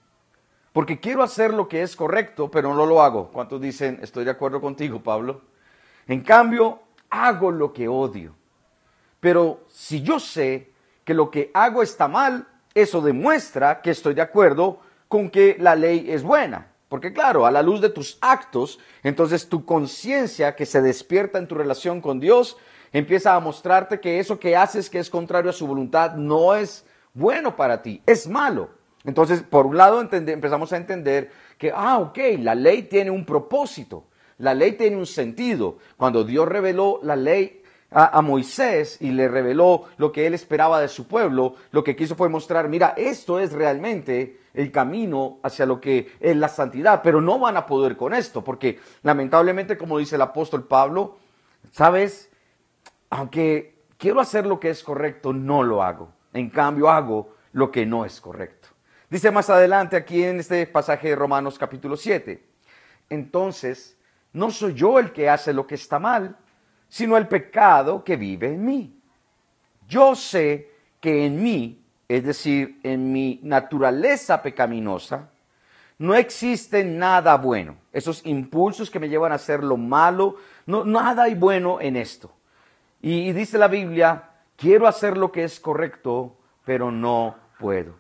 porque 0.73 1.01
quiero 1.01 1.23
hacer 1.23 1.53
lo 1.53 1.67
que 1.67 1.83
es 1.83 1.97
correcto, 1.97 2.51
pero 2.51 2.75
no 2.75 2.87
lo 2.87 3.03
hago. 3.03 3.33
¿Cuántos 3.33 3.61
dicen, 3.61 3.99
estoy 4.03 4.25
de 4.25 4.31
acuerdo 4.31 4.61
contigo, 4.61 5.03
Pablo? 5.03 5.41
En 6.07 6.21
cambio, 6.21 6.81
hago 7.09 7.51
lo 7.51 7.73
que 7.73 7.89
odio. 7.89 8.35
Pero 9.21 9.65
si 9.69 10.03
yo 10.03 10.21
sé 10.21 10.71
que 11.05 11.15
lo 11.15 11.31
que 11.31 11.51
hago 11.55 11.83
está 11.83 12.09
mal, 12.09 12.47
eso 12.75 13.01
demuestra 13.01 13.81
que 13.81 13.91
estoy 13.91 14.13
de 14.13 14.23
acuerdo 14.23 14.81
con 15.09 15.31
que 15.31 15.57
la 15.59 15.75
ley 15.75 16.07
es 16.11 16.23
buena. 16.23 16.69
Porque 16.91 17.15
claro, 17.15 17.47
a 17.47 17.51
la 17.51 17.63
luz 17.63 17.81
de 17.81 17.89
tus 17.89 18.19
actos, 18.21 18.79
entonces 19.03 19.49
tu 19.49 19.65
conciencia 19.65 20.55
que 20.55 20.67
se 20.67 20.83
despierta 20.83 21.39
en 21.39 21.49
tu 21.49 21.55
relación 21.55 22.03
con 22.03 22.21
Dios 22.21 22.59
empieza 22.93 23.35
a 23.35 23.41
mostrarte 23.41 23.99
que 23.99 24.21
eso 24.21 24.39
que 24.39 24.57
haces 24.57 24.91
que 24.91 24.99
es 24.99 25.09
contrario 25.11 25.51
a 25.51 25.55
su 25.55 25.67
voluntad 25.67 26.15
no 26.15 26.55
es 26.55 26.85
bueno 27.19 27.57
para 27.57 27.83
ti, 27.83 28.03
es 28.07 28.29
malo. 28.29 28.71
Entonces, 29.05 29.43
por 29.43 29.67
un 29.67 29.77
lado, 29.77 30.01
empezamos 30.01 30.73
a 30.73 30.77
entender 30.77 31.31
que, 31.57 31.73
ah, 31.75 31.99
ok, 31.99 32.19
la 32.39 32.55
ley 32.55 32.83
tiene 32.83 33.11
un 33.11 33.25
propósito, 33.25 34.05
la 34.39 34.55
ley 34.55 34.73
tiene 34.73 34.97
un 34.97 35.07
sentido. 35.07 35.79
Cuando 35.97 36.25
Dios 36.25 36.49
reveló 36.49 37.01
la 37.03 37.17
ley, 37.17 37.63
a, 37.91 38.21
Moisés 38.21 38.99
y 39.01 39.11
le 39.11 39.29
reveló 39.29 39.85
lo 39.97 40.13
que 40.13 40.27
él 40.27 40.35
esperaba 40.35 40.81
de 40.81 40.89
su 40.89 41.07
pueblo, 41.07 41.55
lo 41.71 41.83
que 41.83 41.97
quiso 41.97 42.17
fue 42.17 42.29
mostrar, 42.29 42.69
mira, 42.69 42.95
esto 42.97 43.41
es 43.41 43.53
realmente 43.53 44.41
el 44.53 44.71
camino 44.71 45.39
hacia 45.43 45.65
lo 45.65 45.81
que 45.81 46.13
es 46.21 46.37
la 46.37 46.49
santidad, 46.49 47.01
pero 47.03 47.21
no 47.21 47.39
van 47.39 47.57
a 47.57 47.67
poder 47.67 47.97
con 47.97 48.13
esto, 48.13 48.45
porque 48.45 48.79
lamentablemente, 49.03 49.79
como 49.79 49.99
dice 49.99 50.17
el 50.17 50.23
apóstol 50.23 50.67
Pablo, 50.67 51.17
sabes, 51.71 52.31
aunque 53.09 53.79
quiero 53.97 54.21
hacer 54.21 54.47
lo 54.47 54.61
que 54.61 54.71
es 54.71 54.83
correcto, 54.83 55.33
no 55.33 55.63
lo 55.63 55.83
hago. 55.83 56.13
En 56.33 56.51
cambio, 56.51 56.89
hago 56.89 57.35
lo 57.53 57.71
que 57.71 57.87
no 57.87 58.05
es 58.05 58.21
correcto. 58.21 58.69
Dice 59.11 59.31
más 59.31 59.49
adelante 59.49 59.97
aquí 59.97 60.23
en 60.23 60.41
este 60.41 60.67
pasaje 60.67 61.09
de 61.09 61.17
Romanos 61.17 61.59
capítulo 61.59 61.97
7. 61.97 62.45
Entonces, 63.09 63.97
no 64.33 64.51
soy 64.51 64.75
yo 64.75 64.99
el 64.99 65.13
que 65.13 65.31
hace 65.31 65.53
lo 65.53 65.67
que 65.67 65.77
está 65.77 65.99
mal, 65.99 66.37
sino 66.89 67.17
el 67.17 67.27
pecado 67.27 68.05
que 68.05 68.17
vive 68.17 68.49
en 68.49 68.65
mí. 68.65 69.01
Yo 69.89 70.15
sé 70.15 70.71
que 71.01 71.25
en 71.25 71.43
mí, 71.43 71.83
es 72.07 72.25
decir, 72.25 72.79
en 72.83 73.11
mi 73.13 73.41
naturaleza 73.43 74.43
pecaminosa, 74.43 75.31
no 75.99 76.15
existe 76.15 76.85
nada 76.85 77.37
bueno. 77.37 77.77
Esos 77.93 78.25
impulsos 78.27 78.91
que 78.91 79.01
me 79.01 79.09
llevan 79.09 79.33
a 79.33 79.37
hacer 79.37 79.65
lo 79.65 79.77
malo, 79.77 80.37
no, 80.67 80.85
nada 80.85 81.25
hay 81.25 81.35
bueno 81.35 81.81
en 81.81 81.97
esto. 81.97 82.31
Y, 83.01 83.29
y 83.29 83.33
dice 83.33 83.57
la 83.57 83.69
Biblia, 83.69 84.28
quiero 84.59 84.87
hacer 84.87 85.17
lo 85.17 85.33
que 85.33 85.45
es 85.45 85.61
correcto, 85.61 86.37
pero 86.67 86.91
no 86.91 87.37
puedo. 87.59 87.95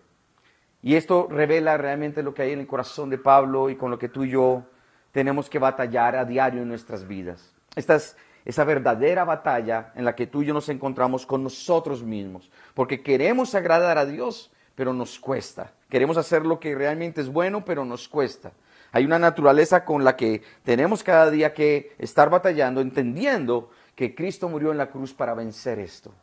Y 0.82 0.96
esto 0.96 1.28
revela 1.30 1.78
realmente 1.78 2.22
lo 2.22 2.34
que 2.34 2.42
hay 2.42 2.52
en 2.52 2.60
el 2.60 2.66
corazón 2.66 3.08
de 3.08 3.18
Pablo 3.18 3.70
y 3.70 3.76
con 3.76 3.90
lo 3.90 3.98
que 3.98 4.08
tú 4.08 4.24
y 4.24 4.30
yo 4.30 4.64
tenemos 5.12 5.48
que 5.48 5.58
batallar 5.58 6.16
a 6.16 6.24
diario 6.24 6.62
en 6.62 6.68
nuestras 6.68 7.06
vidas. 7.08 7.54
Esta 7.74 7.94
es 7.94 8.16
esa 8.44 8.64
verdadera 8.64 9.24
batalla 9.24 9.92
en 9.94 10.04
la 10.04 10.14
que 10.14 10.26
tú 10.26 10.42
y 10.42 10.46
yo 10.46 10.54
nos 10.54 10.68
encontramos 10.68 11.26
con 11.26 11.42
nosotros 11.42 12.02
mismos, 12.02 12.50
porque 12.74 13.02
queremos 13.02 13.54
agradar 13.54 13.98
a 13.98 14.06
Dios, 14.06 14.50
pero 14.74 14.92
nos 14.92 15.18
cuesta. 15.18 15.72
Queremos 15.88 16.16
hacer 16.16 16.46
lo 16.46 16.58
que 16.58 16.74
realmente 16.74 17.20
es 17.20 17.28
bueno, 17.28 17.64
pero 17.64 17.84
nos 17.84 18.08
cuesta. 18.08 18.52
Hay 18.92 19.04
una 19.04 19.18
naturaleza 19.18 19.84
con 19.84 20.02
la 20.02 20.16
que 20.16 20.42
tenemos 20.64 21.02
cada 21.02 21.30
día 21.30 21.52
que 21.52 21.94
estar 21.98 22.30
batallando, 22.30 22.80
entendiendo 22.80 23.70
que 23.94 24.14
Cristo 24.14 24.48
murió 24.48 24.70
en 24.70 24.78
la 24.78 24.90
cruz 24.90 25.12
para 25.12 25.34
vencer 25.34 25.78
esto. 25.78 26.14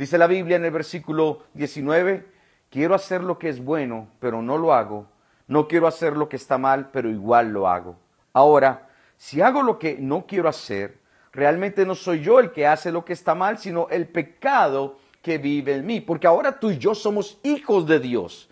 Dice 0.00 0.16
la 0.16 0.26
Biblia 0.26 0.56
en 0.56 0.64
el 0.64 0.70
versículo 0.70 1.42
19, 1.52 2.26
quiero 2.70 2.94
hacer 2.94 3.22
lo 3.22 3.38
que 3.38 3.50
es 3.50 3.62
bueno, 3.62 4.08
pero 4.18 4.40
no 4.40 4.56
lo 4.56 4.72
hago. 4.72 5.06
No 5.46 5.68
quiero 5.68 5.86
hacer 5.86 6.16
lo 6.16 6.26
que 6.26 6.36
está 6.36 6.56
mal, 6.56 6.88
pero 6.90 7.10
igual 7.10 7.50
lo 7.50 7.68
hago. 7.68 7.98
Ahora, 8.32 8.88
si 9.18 9.42
hago 9.42 9.62
lo 9.62 9.78
que 9.78 9.98
no 10.00 10.24
quiero 10.26 10.48
hacer, 10.48 10.96
realmente 11.32 11.84
no 11.84 11.94
soy 11.94 12.22
yo 12.22 12.40
el 12.40 12.50
que 12.50 12.66
hace 12.66 12.90
lo 12.90 13.04
que 13.04 13.12
está 13.12 13.34
mal, 13.34 13.58
sino 13.58 13.90
el 13.90 14.08
pecado 14.08 14.96
que 15.20 15.36
vive 15.36 15.74
en 15.74 15.84
mí. 15.84 16.00
Porque 16.00 16.26
ahora 16.26 16.58
tú 16.58 16.70
y 16.70 16.78
yo 16.78 16.94
somos 16.94 17.38
hijos 17.42 17.86
de 17.86 18.00
Dios. 18.00 18.48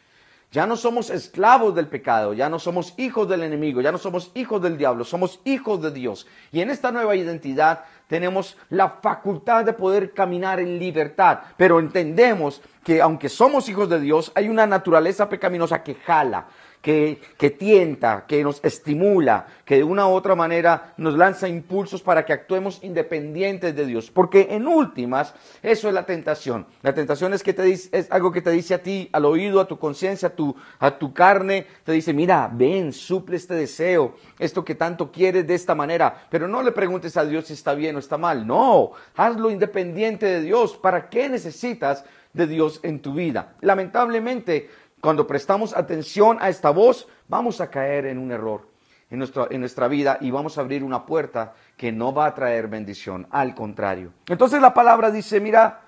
Ya 0.50 0.66
no 0.66 0.76
somos 0.76 1.10
esclavos 1.10 1.74
del 1.74 1.88
pecado, 1.88 2.32
ya 2.32 2.48
no 2.48 2.58
somos 2.58 2.94
hijos 2.96 3.28
del 3.28 3.42
enemigo, 3.42 3.82
ya 3.82 3.92
no 3.92 3.98
somos 3.98 4.30
hijos 4.34 4.62
del 4.62 4.78
diablo, 4.78 5.04
somos 5.04 5.40
hijos 5.44 5.82
de 5.82 5.90
Dios. 5.90 6.26
Y 6.52 6.62
en 6.62 6.70
esta 6.70 6.90
nueva 6.90 7.14
identidad 7.16 7.84
tenemos 8.06 8.56
la 8.70 8.88
facultad 9.02 9.66
de 9.66 9.74
poder 9.74 10.14
caminar 10.14 10.58
en 10.58 10.78
libertad, 10.78 11.40
pero 11.58 11.78
entendemos 11.78 12.62
que 12.82 13.02
aunque 13.02 13.28
somos 13.28 13.68
hijos 13.68 13.90
de 13.90 14.00
Dios, 14.00 14.32
hay 14.34 14.48
una 14.48 14.66
naturaleza 14.66 15.28
pecaminosa 15.28 15.82
que 15.82 15.96
jala, 15.96 16.46
que, 16.82 17.20
que, 17.36 17.50
tienta, 17.50 18.24
que 18.26 18.42
nos 18.44 18.64
estimula, 18.64 19.46
que 19.64 19.76
de 19.76 19.84
una 19.84 20.08
u 20.08 20.12
otra 20.12 20.34
manera 20.34 20.94
nos 20.96 21.14
lanza 21.14 21.48
impulsos 21.48 22.02
para 22.02 22.24
que 22.24 22.32
actuemos 22.32 22.78
independientes 22.82 23.74
de 23.74 23.86
Dios. 23.86 24.10
Porque 24.10 24.48
en 24.50 24.66
últimas, 24.66 25.34
eso 25.62 25.88
es 25.88 25.94
la 25.94 26.06
tentación. 26.06 26.66
La 26.82 26.94
tentación 26.94 27.34
es, 27.34 27.42
que 27.42 27.52
te 27.52 27.62
dice, 27.62 27.88
es 27.92 28.10
algo 28.10 28.32
que 28.32 28.42
te 28.42 28.50
dice 28.50 28.74
a 28.74 28.82
ti, 28.82 29.08
al 29.12 29.24
oído, 29.24 29.60
a 29.60 29.68
tu 29.68 29.78
conciencia, 29.78 30.28
a 30.28 30.34
tu, 30.34 30.54
a 30.78 30.98
tu 30.98 31.12
carne, 31.12 31.66
te 31.84 31.92
dice, 31.92 32.12
mira, 32.12 32.50
ven, 32.52 32.92
suple 32.92 33.36
este 33.36 33.54
deseo, 33.54 34.14
esto 34.38 34.64
que 34.64 34.74
tanto 34.74 35.10
quieres 35.10 35.46
de 35.46 35.54
esta 35.54 35.74
manera. 35.74 36.26
Pero 36.30 36.48
no 36.48 36.62
le 36.62 36.72
preguntes 36.72 37.16
a 37.16 37.24
Dios 37.24 37.46
si 37.46 37.54
está 37.54 37.74
bien 37.74 37.96
o 37.96 37.98
está 37.98 38.18
mal. 38.18 38.46
No, 38.46 38.92
hazlo 39.16 39.50
independiente 39.50 40.26
de 40.26 40.42
Dios. 40.42 40.76
¿Para 40.76 41.08
qué 41.08 41.28
necesitas 41.28 42.04
de 42.32 42.46
Dios 42.46 42.80
en 42.82 43.00
tu 43.00 43.14
vida? 43.14 43.54
Lamentablemente, 43.60 44.70
cuando 45.00 45.26
prestamos 45.26 45.76
atención 45.76 46.38
a 46.40 46.48
esta 46.48 46.70
voz, 46.70 47.08
vamos 47.28 47.60
a 47.60 47.70
caer 47.70 48.06
en 48.06 48.18
un 48.18 48.32
error 48.32 48.68
en 49.10 49.18
nuestra, 49.18 49.46
en 49.50 49.60
nuestra 49.60 49.88
vida 49.88 50.18
y 50.20 50.30
vamos 50.30 50.58
a 50.58 50.60
abrir 50.60 50.84
una 50.84 51.06
puerta 51.06 51.54
que 51.76 51.92
no 51.92 52.12
va 52.12 52.26
a 52.26 52.34
traer 52.34 52.68
bendición, 52.68 53.26
al 53.30 53.54
contrario. 53.54 54.12
Entonces 54.26 54.60
la 54.60 54.74
palabra 54.74 55.10
dice, 55.10 55.40
mira, 55.40 55.82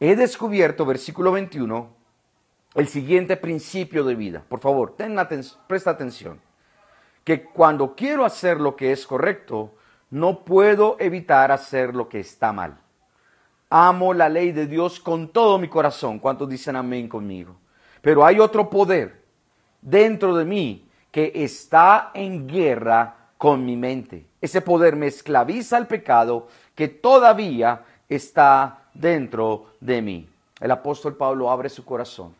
he 0.00 0.16
descubierto, 0.16 0.84
versículo 0.84 1.32
21, 1.32 1.88
el 2.74 2.88
siguiente 2.88 3.36
principio 3.36 4.04
de 4.04 4.14
vida. 4.14 4.44
Por 4.48 4.60
favor, 4.60 4.96
ten 4.96 5.16
presta 5.66 5.90
atención. 5.90 6.40
Que 7.24 7.44
cuando 7.44 7.94
quiero 7.94 8.24
hacer 8.24 8.60
lo 8.60 8.74
que 8.74 8.90
es 8.90 9.06
correcto, 9.06 9.74
no 10.10 10.44
puedo 10.44 10.96
evitar 10.98 11.52
hacer 11.52 11.94
lo 11.94 12.08
que 12.08 12.18
está 12.18 12.52
mal. 12.52 12.78
Amo 13.70 14.12
la 14.12 14.28
ley 14.28 14.52
de 14.52 14.66
Dios 14.66 14.98
con 14.98 15.28
todo 15.28 15.58
mi 15.58 15.68
corazón. 15.68 16.18
¿Cuántos 16.18 16.48
dicen 16.48 16.76
amén 16.76 17.08
conmigo? 17.08 17.56
Pero 18.02 18.26
hay 18.26 18.40
otro 18.40 18.68
poder 18.68 19.22
dentro 19.80 20.36
de 20.36 20.44
mí 20.44 20.86
que 21.10 21.32
está 21.34 22.10
en 22.12 22.46
guerra 22.46 23.16
con 23.38 23.64
mi 23.64 23.76
mente. 23.76 24.26
Ese 24.40 24.60
poder 24.60 24.96
me 24.96 25.06
esclaviza 25.06 25.76
al 25.76 25.86
pecado 25.86 26.48
que 26.74 26.88
todavía 26.88 27.84
está 28.08 28.82
dentro 28.92 29.74
de 29.80 30.02
mí. 30.02 30.28
El 30.60 30.70
apóstol 30.70 31.16
Pablo 31.16 31.50
abre 31.50 31.68
su 31.68 31.84
corazón 31.84 32.34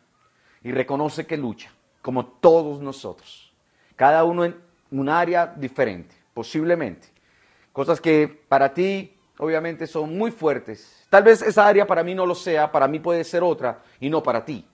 y 0.63 0.71
reconoce 0.71 1.25
que 1.25 1.37
lucha, 1.37 1.71
como 2.01 2.25
todos 2.25 2.79
nosotros, 2.79 3.51
cada 3.95 4.23
uno 4.23 4.45
en 4.45 4.55
un 4.91 5.09
área 5.09 5.47
diferente, 5.47 6.15
posiblemente. 6.33 7.07
Cosas 7.71 7.99
que 7.99 8.27
para 8.47 8.73
ti 8.73 9.13
obviamente 9.37 9.87
son 9.87 10.17
muy 10.17 10.31
fuertes. 10.31 11.05
Tal 11.09 11.23
vez 11.23 11.41
esa 11.41 11.67
área 11.67 11.85
para 11.85 12.03
mí 12.03 12.15
no 12.15 12.25
lo 12.25 12.35
sea, 12.35 12.71
para 12.71 12.87
mí 12.87 12.99
puede 12.99 13.23
ser 13.23 13.43
otra 13.43 13.81
y 13.99 14.09
no 14.09 14.21
para 14.23 14.45
ti. 14.45 14.65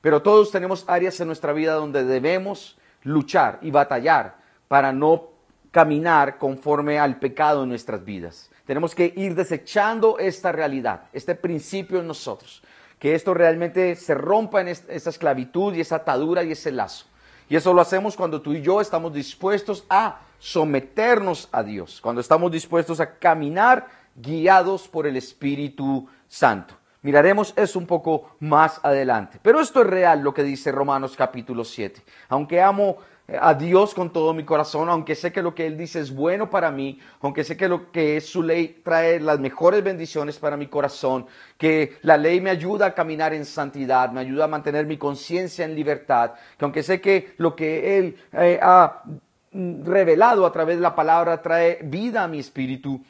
Pero 0.00 0.22
todos 0.22 0.50
tenemos 0.50 0.84
áreas 0.86 1.20
en 1.20 1.26
nuestra 1.26 1.52
vida 1.52 1.74
donde 1.74 2.04
debemos 2.04 2.78
luchar 3.02 3.58
y 3.62 3.70
batallar 3.70 4.36
para 4.68 4.92
no 4.92 5.28
caminar 5.70 6.38
conforme 6.38 6.98
al 6.98 7.18
pecado 7.18 7.62
en 7.62 7.68
nuestras 7.68 8.04
vidas. 8.04 8.50
Tenemos 8.66 8.94
que 8.94 9.12
ir 9.16 9.34
desechando 9.34 10.18
esta 10.18 10.52
realidad, 10.52 11.02
este 11.12 11.34
principio 11.34 12.00
en 12.00 12.06
nosotros, 12.06 12.62
que 12.98 13.14
esto 13.14 13.34
realmente 13.34 13.96
se 13.96 14.14
rompa 14.14 14.60
en 14.60 14.68
esa 14.68 15.10
esclavitud 15.10 15.74
y 15.74 15.80
esa 15.80 15.96
atadura 15.96 16.44
y 16.44 16.52
ese 16.52 16.70
lazo. 16.70 17.06
Y 17.48 17.56
eso 17.56 17.74
lo 17.74 17.80
hacemos 17.80 18.16
cuando 18.16 18.40
tú 18.40 18.52
y 18.52 18.62
yo 18.62 18.80
estamos 18.80 19.12
dispuestos 19.12 19.84
a 19.88 20.20
someternos 20.38 21.48
a 21.50 21.62
Dios, 21.62 22.00
cuando 22.00 22.20
estamos 22.20 22.52
dispuestos 22.52 23.00
a 23.00 23.18
caminar 23.18 23.88
guiados 24.14 24.86
por 24.86 25.06
el 25.06 25.16
Espíritu 25.16 26.08
Santo. 26.28 26.79
Miraremos 27.02 27.54
eso 27.56 27.78
un 27.78 27.86
poco 27.86 28.36
más 28.40 28.78
adelante. 28.82 29.38
Pero 29.42 29.60
esto 29.60 29.80
es 29.80 29.86
real 29.86 30.20
lo 30.20 30.34
que 30.34 30.42
dice 30.42 30.70
Romanos 30.70 31.16
capítulo 31.16 31.64
7. 31.64 32.02
Aunque 32.28 32.60
amo 32.60 32.98
eh, 33.26 33.38
a 33.40 33.54
Dios 33.54 33.94
con 33.94 34.12
todo 34.12 34.34
mi 34.34 34.44
corazón, 34.44 34.90
aunque 34.90 35.14
sé 35.14 35.32
que 35.32 35.40
lo 35.40 35.54
que 35.54 35.66
Él 35.66 35.78
dice 35.78 36.00
es 36.00 36.14
bueno 36.14 36.50
para 36.50 36.70
mí, 36.70 37.00
aunque 37.22 37.42
sé 37.42 37.56
que 37.56 37.68
lo 37.68 37.90
que 37.90 38.18
es 38.18 38.26
su 38.26 38.42
ley 38.42 38.82
trae 38.84 39.18
las 39.18 39.40
mejores 39.40 39.82
bendiciones 39.82 40.38
para 40.38 40.58
mi 40.58 40.66
corazón, 40.66 41.26
que 41.56 41.96
la 42.02 42.18
ley 42.18 42.38
me 42.42 42.50
ayuda 42.50 42.86
a 42.86 42.94
caminar 42.94 43.32
en 43.32 43.46
santidad, 43.46 44.10
me 44.10 44.20
ayuda 44.20 44.44
a 44.44 44.48
mantener 44.48 44.84
mi 44.84 44.98
conciencia 44.98 45.64
en 45.64 45.74
libertad, 45.74 46.32
que 46.58 46.64
aunque 46.66 46.82
sé 46.82 47.00
que 47.00 47.32
lo 47.38 47.56
que 47.56 47.98
Él 47.98 48.16
eh, 48.32 48.60
ha 48.60 49.04
revelado 49.52 50.44
a 50.44 50.52
través 50.52 50.76
de 50.76 50.82
la 50.82 50.94
palabra 50.94 51.40
trae 51.40 51.78
vida 51.82 52.24
a 52.24 52.28
mi 52.28 52.40
espíritu, 52.40 53.02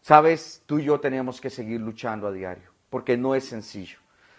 sabes, 0.00 0.64
tú 0.66 0.80
y 0.80 0.84
yo 0.84 0.98
tenemos 0.98 1.40
que 1.40 1.48
seguir 1.48 1.80
luchando 1.80 2.26
a 2.26 2.32
diario 2.32 2.75
porque 2.90 3.16
no 3.16 3.34
es 3.34 3.44
sencillo. 3.44 3.98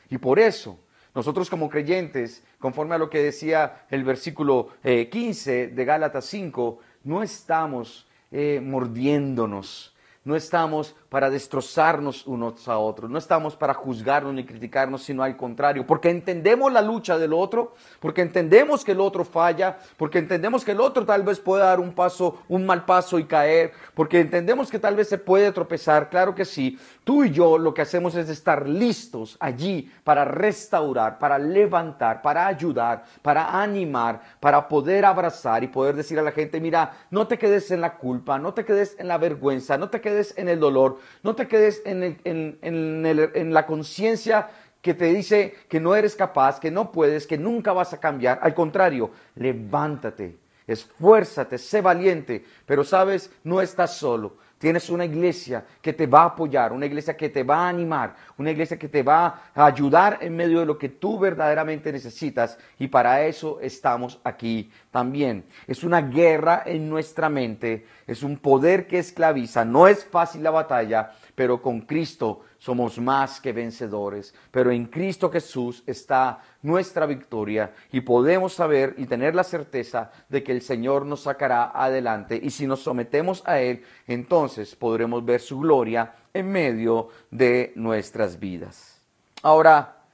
Y 0.09 0.17
por 0.17 0.39
eso, 0.39 0.79
nosotros 1.13 1.49
como 1.49 1.69
creyentes, 1.69 2.43
conforme 2.59 2.95
a 2.95 2.97
lo 2.97 3.09
que 3.09 3.23
decía 3.23 3.85
el 3.89 4.03
versículo 4.03 4.69
15 4.83 5.63
eh, 5.63 5.67
de 5.67 5.85
Gálatas 5.85 6.25
5, 6.25 6.79
no 7.03 7.23
estamos 7.23 8.07
eh, 8.31 8.61
mordiéndonos, 8.63 9.95
no 10.27 10.35
estamos 10.35 10.93
para 11.07 11.29
destrozarnos 11.29 12.27
unos 12.27 12.67
a 12.67 12.77
otros, 12.77 13.09
no 13.09 13.17
estamos 13.17 13.55
para 13.55 13.73
juzgarnos 13.73 14.33
ni 14.33 14.45
criticarnos, 14.45 15.01
sino 15.01 15.23
al 15.23 15.37
contrario, 15.37 15.87
porque 15.87 16.09
entendemos 16.09 16.69
la 16.71 16.81
lucha 16.81 17.17
del 17.17 17.31
otro, 17.31 17.75
porque 18.01 18.21
entendemos 18.21 18.83
que 18.83 18.91
el 18.91 18.99
otro 18.99 19.23
falla, 19.23 19.77
porque 19.95 20.19
entendemos 20.19 20.65
que 20.65 20.73
el 20.73 20.81
otro 20.81 21.05
tal 21.05 21.23
vez 21.23 21.39
puede 21.39 21.63
dar 21.63 21.79
un 21.79 21.93
paso, 21.93 22.39
un 22.49 22.65
mal 22.65 22.83
paso 22.83 23.17
y 23.19 23.23
caer, 23.23 23.71
porque 23.93 24.19
entendemos 24.19 24.69
que 24.69 24.79
tal 24.79 24.97
vez 24.97 25.07
se 25.07 25.17
puede 25.17 25.49
tropezar, 25.53 26.09
claro 26.09 26.35
que 26.35 26.43
sí. 26.43 26.77
Tú 27.05 27.23
y 27.23 27.31
yo 27.31 27.57
lo 27.57 27.73
que 27.73 27.83
hacemos 27.83 28.13
es 28.15 28.27
estar 28.27 28.67
listos 28.67 29.37
allí 29.39 29.89
para 30.03 30.25
restaurar, 30.25 31.19
para 31.19 31.39
levantar, 31.39 32.21
para 32.21 32.47
ayudar, 32.47 33.05
para 33.21 33.61
animar, 33.61 34.19
para 34.41 34.67
poder 34.67 35.05
abrazar 35.05 35.63
y 35.63 35.67
poder 35.67 35.95
decir 35.95 36.19
a 36.19 36.21
la 36.21 36.33
gente, 36.33 36.59
mira, 36.59 36.91
no 37.11 37.27
te 37.27 37.37
quedes 37.37 37.71
en 37.71 37.79
la 37.79 37.95
culpa, 37.95 38.37
no 38.37 38.53
te 38.53 38.65
quedes 38.65 38.97
en 38.99 39.07
la 39.07 39.17
vergüenza, 39.17 39.77
no 39.77 39.89
te 39.89 40.01
quedes 40.01 40.16
en 40.37 40.49
el 40.49 40.59
dolor, 40.59 40.99
no 41.23 41.35
te 41.35 41.47
quedes 41.47 41.81
en 41.85 43.53
la 43.53 43.65
conciencia 43.65 44.49
que 44.81 44.93
te 44.93 45.05
dice 45.05 45.53
que 45.67 45.79
no 45.79 45.95
eres 45.95 46.15
capaz, 46.15 46.59
que 46.59 46.71
no 46.71 46.91
puedes, 46.91 47.27
que 47.27 47.37
nunca 47.37 47.73
vas 47.73 47.93
a 47.93 47.99
cambiar. 47.99 48.39
Al 48.41 48.53
contrario, 48.53 49.11
levántate, 49.35 50.37
esfuérzate, 50.65 51.57
sé 51.57 51.81
valiente, 51.81 52.45
pero 52.65 52.83
sabes, 52.83 53.31
no 53.43 53.61
estás 53.61 53.97
solo. 53.97 54.37
Tienes 54.57 54.89
una 54.89 55.05
iglesia 55.05 55.63
que 55.81 55.93
te 55.93 56.07
va 56.07 56.21
a 56.21 56.25
apoyar, 56.25 56.73
una 56.73 56.87
iglesia 56.87 57.15
que 57.15 57.29
te 57.29 57.43
va 57.43 57.65
a 57.65 57.69
animar, 57.69 58.15
una 58.37 58.49
iglesia 58.49 58.77
que 58.77 58.89
te 58.89 59.03
va 59.03 59.51
a 59.53 59.65
ayudar 59.65 60.17
en 60.21 60.35
medio 60.35 60.59
de 60.59 60.65
lo 60.65 60.79
que 60.79 60.89
tú 60.89 61.19
verdaderamente 61.19 61.91
necesitas 61.91 62.57
y 62.79 62.87
para 62.87 63.23
eso 63.23 63.59
estamos 63.61 64.19
aquí 64.23 64.71
también. 64.89 65.45
Es 65.67 65.83
una 65.83 66.01
guerra 66.01 66.63
en 66.65 66.89
nuestra 66.89 67.29
mente, 67.29 67.85
es 68.07 68.23
un 68.23 68.37
poder 68.37 68.87
que 68.87 68.97
esclaviza, 68.97 69.63
no 69.63 69.87
es 69.87 70.03
fácil 70.03 70.41
la 70.41 70.51
batalla, 70.51 71.11
pero 71.37 71.61
con 71.61 71.81
Cristo 71.81 72.41
somos 72.57 72.97
más 72.97 73.39
que 73.39 73.53
vencedores. 73.53 74.33
Pero 74.49 74.71
en 74.71 74.87
Cristo 74.87 75.29
Jesús 75.29 75.83
está 75.85 76.41
nuestra 76.63 77.05
victoria 77.05 77.75
y 77.91 78.01
podemos 78.01 78.53
saber 78.55 78.95
y 78.97 79.05
tener 79.05 79.35
la 79.35 79.43
certeza 79.43 80.09
de 80.29 80.41
que 80.41 80.51
el 80.51 80.63
Señor 80.63 81.05
nos 81.05 81.21
sacará 81.21 81.69
adelante 81.75 82.39
y 82.41 82.49
si 82.49 82.65
nos 82.65 82.79
sometemos 82.79 83.43
a 83.45 83.59
Él, 83.59 83.85
entonces 84.07 84.75
podremos 84.75 85.23
ver 85.23 85.39
su 85.39 85.59
gloria 85.59 86.15
en 86.33 86.51
medio 86.51 87.09
de 87.29 87.71
nuestras 87.75 88.39
vidas. 88.39 88.99
Ahora, 89.43 90.05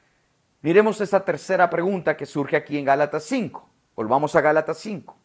miremos 0.61 0.99
esta 0.99 1.23
tercera 1.23 1.69
pregunta 1.69 2.17
que 2.17 2.25
surge 2.25 2.57
aquí 2.57 2.77
en 2.77 2.83
Gálatas 2.83 3.23
5. 3.23 3.69
Volvamos 3.95 4.35
a 4.35 4.41
Gálatas 4.41 4.77
5. 4.79 5.15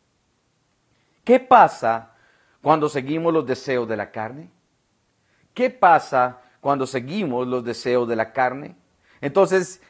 ¿Qué 1.24 1.40
pasa 1.40 2.14
cuando 2.62 2.88
seguimos 2.88 3.32
los 3.32 3.44
deseos 3.44 3.88
de 3.88 3.96
la 3.96 4.12
carne? 4.12 4.57
¿Qué 5.58 5.70
pasa 5.70 6.38
cuando 6.60 6.86
seguimos 6.86 7.44
los 7.48 7.64
deseos 7.64 8.06
de 8.06 8.14
la 8.14 8.32
carne? 8.32 8.76
Entonces, 9.20 9.82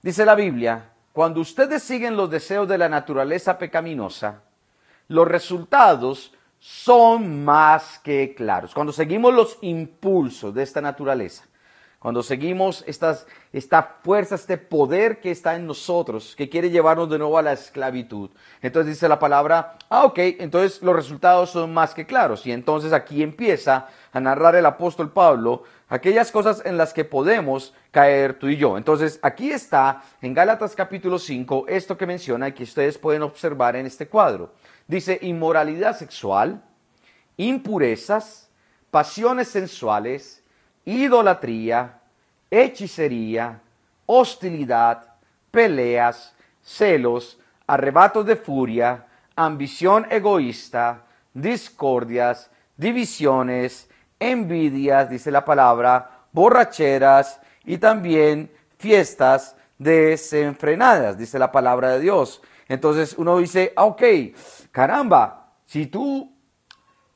dice 0.00 0.24
la 0.24 0.36
Biblia, 0.36 0.92
cuando 1.12 1.40
ustedes 1.40 1.82
siguen 1.82 2.16
los 2.16 2.30
deseos 2.30 2.68
de 2.68 2.78
la 2.78 2.88
naturaleza 2.88 3.58
pecaminosa, 3.58 4.44
los 5.08 5.26
resultados 5.26 6.32
son 6.60 7.44
más 7.44 7.98
que 7.98 8.32
claros. 8.36 8.74
Cuando 8.74 8.92
seguimos 8.92 9.34
los 9.34 9.58
impulsos 9.62 10.54
de 10.54 10.62
esta 10.62 10.80
naturaleza, 10.80 11.42
cuando 12.06 12.22
seguimos 12.22 12.84
estas, 12.86 13.26
esta 13.52 13.96
fuerza, 14.04 14.36
este 14.36 14.58
poder 14.58 15.18
que 15.18 15.32
está 15.32 15.56
en 15.56 15.66
nosotros, 15.66 16.36
que 16.36 16.48
quiere 16.48 16.70
llevarnos 16.70 17.10
de 17.10 17.18
nuevo 17.18 17.36
a 17.36 17.42
la 17.42 17.52
esclavitud. 17.52 18.30
Entonces 18.62 18.94
dice 18.94 19.08
la 19.08 19.18
palabra, 19.18 19.76
ah, 19.88 20.04
ok, 20.04 20.16
entonces 20.38 20.80
los 20.82 20.94
resultados 20.94 21.50
son 21.50 21.74
más 21.74 21.94
que 21.94 22.06
claros. 22.06 22.46
Y 22.46 22.52
entonces 22.52 22.92
aquí 22.92 23.24
empieza 23.24 23.88
a 24.12 24.20
narrar 24.20 24.54
el 24.54 24.66
apóstol 24.66 25.12
Pablo 25.12 25.64
aquellas 25.88 26.30
cosas 26.30 26.62
en 26.64 26.76
las 26.76 26.92
que 26.92 27.04
podemos 27.04 27.74
caer 27.90 28.38
tú 28.38 28.46
y 28.46 28.56
yo. 28.56 28.78
Entonces 28.78 29.18
aquí 29.20 29.50
está 29.50 30.04
en 30.22 30.32
Gálatas 30.32 30.76
capítulo 30.76 31.18
5 31.18 31.64
esto 31.66 31.98
que 31.98 32.06
menciona 32.06 32.46
y 32.46 32.52
que 32.52 32.62
ustedes 32.62 32.98
pueden 32.98 33.22
observar 33.22 33.74
en 33.74 33.84
este 33.84 34.06
cuadro. 34.06 34.52
Dice 34.86 35.18
inmoralidad 35.22 35.98
sexual, 35.98 36.62
impurezas, 37.36 38.48
pasiones 38.92 39.48
sensuales, 39.48 40.44
idolatría, 40.86 42.00
hechicería, 42.50 43.60
hostilidad, 44.06 45.14
peleas, 45.50 46.34
celos, 46.62 47.38
arrebatos 47.66 48.24
de 48.24 48.36
furia, 48.36 49.06
ambición 49.34 50.06
egoísta, 50.10 51.02
discordias, 51.34 52.50
divisiones, 52.76 53.90
envidias, 54.18 55.10
dice 55.10 55.30
la 55.30 55.44
palabra, 55.44 56.22
borracheras 56.32 57.40
y 57.64 57.78
también 57.78 58.50
fiestas 58.78 59.56
desenfrenadas, 59.78 61.18
dice 61.18 61.38
la 61.38 61.50
palabra 61.52 61.90
de 61.90 62.00
Dios. 62.00 62.40
Entonces 62.68 63.14
uno 63.18 63.38
dice, 63.38 63.72
ah, 63.76 63.84
ok, 63.84 64.02
caramba, 64.70 65.52
si 65.66 65.86
tú 65.86 66.32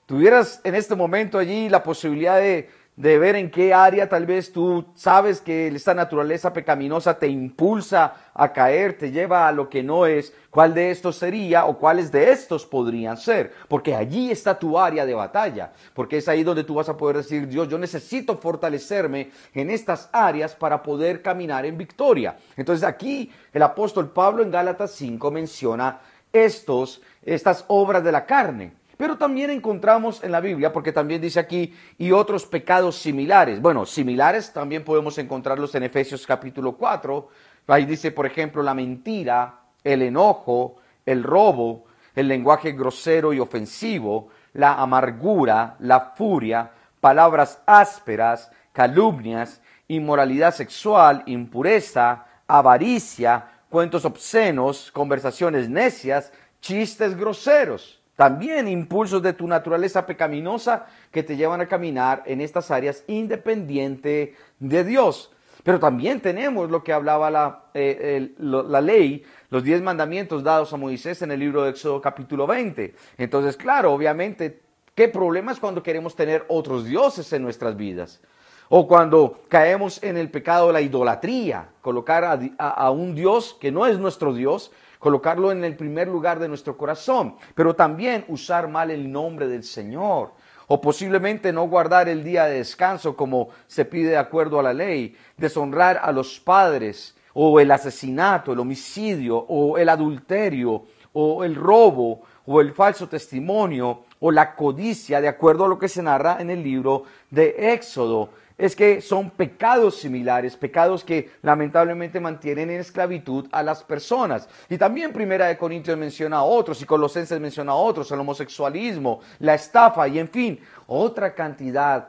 tuvieras 0.07 0.61
en 0.65 0.75
este 0.75 0.97
momento 0.97 1.39
allí 1.39 1.69
la 1.69 1.83
posibilidad 1.83 2.37
de, 2.37 2.69
de 3.01 3.19
ver 3.19 3.35
en 3.35 3.51
qué 3.51 3.73
área 3.73 4.11
tal 4.11 4.27
vez 4.27 4.53
tú 4.53 4.85
sabes 4.95 5.41
que 5.41 5.69
esta 5.69 5.95
naturaleza 5.95 6.53
pecaminosa 6.53 7.19
te 7.19 7.29
impulsa 7.29 8.13
a 8.35 8.53
caer, 8.53 8.99
te 8.99 9.11
lleva 9.11 9.49
a 9.49 9.53
lo 9.53 9.71
que 9.71 9.83
no 9.83 10.05
es, 10.05 10.35
cuál 10.51 10.75
de 10.75 10.91
estos 10.91 11.17
sería 11.17 11.65
o 11.65 11.79
cuáles 11.79 12.13
de 12.13 12.31
estos 12.31 12.67
podrían 12.67 13.17
ser, 13.17 13.55
porque 13.69 13.95
allí 13.95 14.31
está 14.31 14.59
tu 14.59 14.79
área 14.79 15.07
de 15.07 15.15
batalla, 15.15 15.73
porque 15.95 16.19
es 16.19 16.29
ahí 16.29 16.43
donde 16.43 16.63
tú 16.63 16.75
vas 16.75 16.91
a 16.91 16.97
poder 16.99 17.17
decir, 17.17 17.49
Dios, 17.49 17.69
yo 17.69 17.79
necesito 17.79 18.37
fortalecerme 18.37 19.31
en 19.55 19.71
estas 19.71 20.11
áreas 20.13 20.55
para 20.55 20.83
poder 20.83 21.23
caminar 21.23 21.65
en 21.65 21.79
victoria. 21.79 22.37
Entonces 22.55 22.87
aquí 22.87 23.33
el 23.55 23.63
apóstol 23.63 24.11
Pablo 24.11 24.43
en 24.43 24.51
Gálatas 24.51 24.91
5 24.91 25.31
menciona 25.31 26.01
estos, 26.35 27.01
estas 27.23 27.65
obras 27.69 28.05
de 28.05 28.13
la 28.13 28.27
carne. 28.27 28.80
Pero 29.01 29.17
también 29.17 29.49
encontramos 29.49 30.23
en 30.23 30.31
la 30.31 30.41
Biblia, 30.41 30.75
porque 30.75 30.93
también 30.93 31.23
dice 31.23 31.41
aquí, 31.41 31.75
y 31.97 32.13
otros 32.13 32.45
pecados 32.45 32.97
similares. 32.97 33.59
Bueno, 33.59 33.87
similares 33.87 34.53
también 34.53 34.85
podemos 34.85 35.17
encontrarlos 35.17 35.75
en 35.75 35.85
Efesios 35.85 36.27
capítulo 36.27 36.77
4. 36.77 37.27
Ahí 37.69 37.87
dice, 37.87 38.11
por 38.11 38.27
ejemplo, 38.27 38.63
la 38.63 38.75
mentira, 38.75 39.61
el 39.83 40.03
enojo, 40.03 40.77
el 41.07 41.23
robo, 41.23 41.87
el 42.15 42.29
lenguaje 42.29 42.73
grosero 42.73 43.33
y 43.33 43.41
ofensivo, 43.41 44.29
la 44.53 44.75
amargura, 44.75 45.77
la 45.79 46.13
furia, 46.15 46.71
palabras 47.01 47.63
ásperas, 47.65 48.53
calumnias, 48.75 49.63
inmoralidad 49.89 50.55
sexual, 50.55 51.23
impureza, 51.25 52.27
avaricia, 52.47 53.47
cuentos 53.71 54.05
obscenos, 54.05 54.93
conversaciones 54.93 55.71
necias, 55.71 56.35
chistes 56.61 57.17
groseros. 57.17 58.00
También 58.21 58.69
impulsos 58.69 59.23
de 59.23 59.33
tu 59.33 59.49
naturaleza 59.49 60.05
pecaminosa 60.05 60.85
que 61.11 61.23
te 61.23 61.39
llevan 61.39 61.63
a 61.63 61.69
caminar 61.69 62.23
en 62.27 62.43
estas 62.43 62.71
áreas 62.71 63.03
independiente 63.07 64.35
de 64.59 64.85
Dios. 64.85 65.33
Pero 65.65 65.81
también 65.81 66.21
tenemos 66.21 66.71
lo 66.71 66.85
que 66.85 66.93
hablaba 66.93 67.31
la, 67.31 67.65
eh, 67.73 68.35
la 68.39 68.81
ley, 68.83 69.25
los 69.49 69.65
diez 69.65 69.81
mandamientos 69.81 70.45
dados 70.45 70.71
a 70.75 70.77
Moisés 70.77 71.23
en 71.23 71.31
el 71.31 71.41
libro 71.41 71.63
de 71.63 71.71
Éxodo 71.71 72.03
capítulo 72.03 72.47
20. 72.47 72.95
Entonces, 73.17 73.57
claro, 73.57 73.91
obviamente, 73.91 74.61
¿qué 74.95 75.09
problema 75.09 75.53
es 75.53 75.59
cuando 75.59 75.83
queremos 75.83 76.15
tener 76.15 76.45
otros 76.49 76.85
dioses 76.85 77.33
en 77.33 77.41
nuestras 77.41 77.75
vidas? 77.75 78.21
O 78.69 78.87
cuando 78.87 79.45
caemos 79.49 80.03
en 80.03 80.19
el 80.19 80.31
pecado 80.31 80.67
de 80.67 80.75
la 80.75 80.83
idolatría, 80.83 81.71
colocar 81.81 82.53
a 82.59 82.91
un 82.91 83.15
Dios 83.15 83.57
que 83.59 83.73
no 83.73 83.87
es 83.87 83.99
nuestro 83.99 84.35
Dios, 84.35 84.73
colocarlo 85.01 85.51
en 85.51 85.65
el 85.65 85.75
primer 85.75 86.07
lugar 86.07 86.39
de 86.39 86.47
nuestro 86.47 86.77
corazón, 86.77 87.35
pero 87.57 87.75
también 87.75 88.25
usar 88.29 88.69
mal 88.69 88.93
el 88.93 89.11
nombre 89.11 89.49
del 89.49 89.65
Señor. 89.65 90.33
O 90.69 90.81
posiblemente 90.81 91.53
no 91.53 91.67
guardar 91.67 92.09
el 92.09 92.23
día 92.23 92.45
de 92.45 92.59
descanso 92.59 93.17
como 93.17 93.49
se 93.67 93.85
pide 93.85 94.11
de 94.11 94.19
acuerdo 94.19 94.61
a 94.61 94.63
la 94.63 94.73
ley, 94.73 95.17
deshonrar 95.37 95.99
a 96.01 96.13
los 96.13 96.39
padres, 96.39 97.17
o 97.33 97.59
el 97.59 97.71
asesinato, 97.73 98.53
el 98.53 98.61
homicidio, 98.61 99.39
o 99.39 99.79
el 99.79 99.89
adulterio, 99.89 100.85
o 101.13 101.43
el 101.43 101.57
robo, 101.57 102.21
o 102.47 102.61
el 102.61 102.73
falso 102.73 103.09
testimonio, 103.09 104.05
o 104.21 104.31
la 104.31 104.55
codicia, 104.55 105.21
de 105.21 105.29
acuerdo 105.29 105.65
a 105.65 105.69
lo 105.69 105.79
que 105.79 105.89
se 105.89 106.03
narra 106.03 106.37
en 106.41 106.51
el 106.51 106.63
libro 106.63 107.05
de 107.31 107.73
Éxodo 107.73 108.31
es 108.61 108.77
que 108.77 109.01
son 109.01 109.31
pecados 109.31 109.97
similares, 109.97 110.57
pecados 110.57 111.03
que 111.03 111.31
lamentablemente 111.43 112.21
mantienen 112.21 112.71
en 112.71 112.81
esclavitud 112.81 113.49
a 113.53 113.63
las 113.63 113.83
personas. 113.83 114.49
Y 114.69 114.77
también 114.77 115.13
Primera 115.13 115.47
de 115.47 115.57
Corintios 115.57 115.97
menciona 115.97 116.39
a 116.39 116.43
otros 116.43 116.83
y 116.83 116.85
Colosenses 116.85 117.41
menciona 117.41 117.73
a 117.73 117.77
otros, 117.77 118.11
el 118.13 118.21
homosexualismo, 118.21 119.21
la 119.39 119.55
estafa 119.55 120.07
y 120.09 120.19
en 120.19 120.29
fin, 120.29 120.61
otra 120.87 121.35
cantidad 121.35 122.09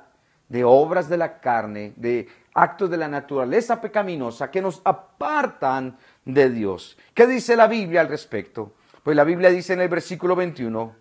de 0.49 0.65
obras 0.65 1.07
de 1.07 1.17
la 1.17 1.39
carne, 1.39 1.93
de 1.95 2.27
actos 2.53 2.89
de 2.89 2.97
la 2.97 3.07
naturaleza 3.07 3.79
pecaminosa 3.79 4.51
que 4.51 4.61
nos 4.61 4.81
apartan 4.83 5.97
de 6.25 6.49
Dios. 6.49 6.97
¿Qué 7.13 7.27
dice 7.27 7.55
la 7.55 7.67
Biblia 7.67 8.01
al 8.01 8.09
respecto? 8.09 8.73
Pues 9.03 9.15
la 9.15 9.23
Biblia 9.23 9.49
dice 9.49 9.71
en 9.71 9.79
el 9.79 9.87
versículo 9.87 10.35
21, 10.35 10.93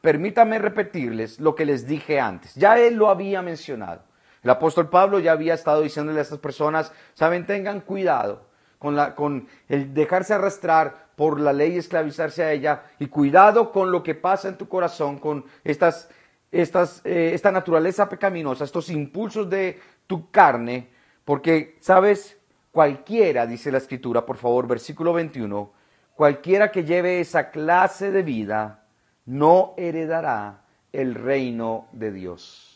permítame 0.00 0.58
repetirles 0.58 1.38
lo 1.40 1.54
que 1.54 1.66
les 1.66 1.86
dije 1.86 2.18
antes. 2.18 2.54
Ya 2.54 2.78
él 2.78 2.94
lo 2.94 3.10
había 3.10 3.42
mencionado. 3.42 4.02
El 4.44 4.50
apóstol 4.50 4.90
Pablo 4.90 5.18
ya 5.18 5.32
había 5.32 5.54
estado 5.54 5.80
diciéndole 5.80 6.18
a 6.18 6.22
estas 6.22 6.38
personas, 6.38 6.92
saben, 7.14 7.46
tengan 7.46 7.80
cuidado 7.80 8.46
con, 8.78 8.94
la, 8.94 9.14
con 9.14 9.48
el 9.68 9.94
dejarse 9.94 10.34
arrastrar 10.34 11.06
por 11.16 11.40
la 11.40 11.52
ley 11.52 11.74
y 11.74 11.78
esclavizarse 11.78 12.44
a 12.44 12.52
ella, 12.52 12.82
y 12.98 13.06
cuidado 13.06 13.72
con 13.72 13.90
lo 13.90 14.02
que 14.02 14.14
pasa 14.14 14.48
en 14.48 14.58
tu 14.58 14.68
corazón, 14.68 15.18
con 15.18 15.46
estas, 15.62 16.10
estas, 16.52 17.00
eh, 17.04 17.30
esta 17.32 17.50
naturaleza 17.50 18.08
pecaminosa, 18.08 18.64
estos 18.64 18.90
impulsos 18.90 19.48
de 19.48 19.80
tu 20.06 20.30
carne, 20.30 20.90
porque, 21.24 21.78
¿sabes? 21.80 22.36
Cualquiera, 22.70 23.46
dice 23.46 23.72
la 23.72 23.78
escritura, 23.78 24.26
por 24.26 24.36
favor, 24.36 24.66
versículo 24.66 25.14
21, 25.14 25.72
cualquiera 26.14 26.70
que 26.70 26.84
lleve 26.84 27.20
esa 27.20 27.50
clase 27.50 28.10
de 28.10 28.22
vida 28.22 28.84
no 29.24 29.72
heredará 29.78 30.64
el 30.92 31.14
reino 31.14 31.88
de 31.92 32.12
Dios. 32.12 32.73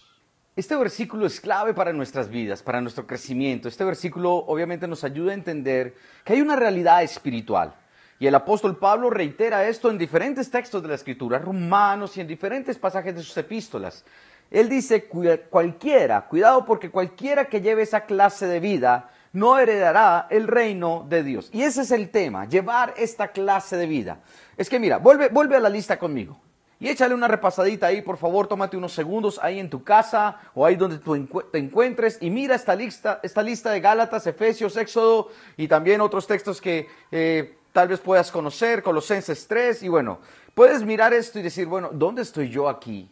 Este 0.58 0.74
versículo 0.74 1.24
es 1.24 1.40
clave 1.40 1.72
para 1.72 1.92
nuestras 1.92 2.28
vidas, 2.28 2.64
para 2.64 2.80
nuestro 2.80 3.06
crecimiento. 3.06 3.68
Este 3.68 3.84
versículo 3.84 4.34
obviamente 4.34 4.88
nos 4.88 5.04
ayuda 5.04 5.30
a 5.30 5.34
entender 5.34 5.94
que 6.24 6.32
hay 6.32 6.40
una 6.40 6.56
realidad 6.56 7.00
espiritual. 7.04 7.76
Y 8.18 8.26
el 8.26 8.34
apóstol 8.34 8.76
Pablo 8.76 9.08
reitera 9.08 9.68
esto 9.68 9.88
en 9.88 9.96
diferentes 9.96 10.50
textos 10.50 10.82
de 10.82 10.88
la 10.88 10.96
Escritura, 10.96 11.38
romanos 11.38 12.16
y 12.16 12.22
en 12.22 12.26
diferentes 12.26 12.76
pasajes 12.76 13.14
de 13.14 13.22
sus 13.22 13.36
epístolas. 13.36 14.04
Él 14.50 14.68
dice, 14.68 15.04
cualquiera, 15.48 16.26
cuidado 16.26 16.64
porque 16.64 16.90
cualquiera 16.90 17.44
que 17.44 17.60
lleve 17.60 17.82
esa 17.82 18.00
clase 18.00 18.48
de 18.48 18.58
vida 18.58 19.10
no 19.32 19.60
heredará 19.60 20.26
el 20.28 20.48
reino 20.48 21.06
de 21.08 21.22
Dios. 21.22 21.50
Y 21.52 21.62
ese 21.62 21.82
es 21.82 21.92
el 21.92 22.10
tema, 22.10 22.46
llevar 22.48 22.94
esta 22.96 23.28
clase 23.28 23.76
de 23.76 23.86
vida. 23.86 24.22
Es 24.56 24.68
que 24.68 24.80
mira, 24.80 24.98
vuelve, 24.98 25.28
vuelve 25.28 25.54
a 25.54 25.60
la 25.60 25.68
lista 25.68 26.00
conmigo. 26.00 26.47
Y 26.80 26.88
échale 26.88 27.12
una 27.14 27.26
repasadita 27.26 27.88
ahí, 27.88 28.02
por 28.02 28.18
favor, 28.18 28.46
tómate 28.46 28.76
unos 28.76 28.92
segundos 28.92 29.40
ahí 29.42 29.58
en 29.58 29.68
tu 29.68 29.82
casa 29.82 30.40
o 30.54 30.64
ahí 30.64 30.76
donde 30.76 30.98
tú 30.98 31.26
te 31.50 31.58
encuentres 31.58 32.18
y 32.20 32.30
mira 32.30 32.54
esta 32.54 32.76
lista, 32.76 33.18
esta 33.22 33.42
lista 33.42 33.72
de 33.72 33.80
Gálatas, 33.80 34.26
Efesios, 34.28 34.76
Éxodo 34.76 35.28
y 35.56 35.66
también 35.66 36.00
otros 36.00 36.28
textos 36.28 36.60
que 36.60 36.86
eh, 37.10 37.56
tal 37.72 37.88
vez 37.88 37.98
puedas 37.98 38.30
conocer, 38.30 38.84
Colosenses 38.84 39.48
3 39.48 39.82
y 39.82 39.88
bueno, 39.88 40.20
puedes 40.54 40.84
mirar 40.84 41.12
esto 41.12 41.40
y 41.40 41.42
decir, 41.42 41.66
bueno, 41.66 41.90
¿dónde 41.92 42.22
estoy 42.22 42.48
yo 42.48 42.68
aquí? 42.68 43.10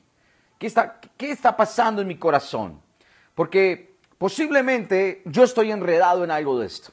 ¿Qué 0.58 0.68
está, 0.68 1.00
qué 1.16 1.32
está 1.32 1.56
pasando 1.56 2.02
en 2.02 2.08
mi 2.08 2.16
corazón? 2.16 2.80
Porque 3.34 3.96
posiblemente 4.16 5.22
yo 5.24 5.42
estoy 5.42 5.72
enredado 5.72 6.22
en 6.22 6.30
algo 6.30 6.60
de 6.60 6.66
esto. 6.66 6.92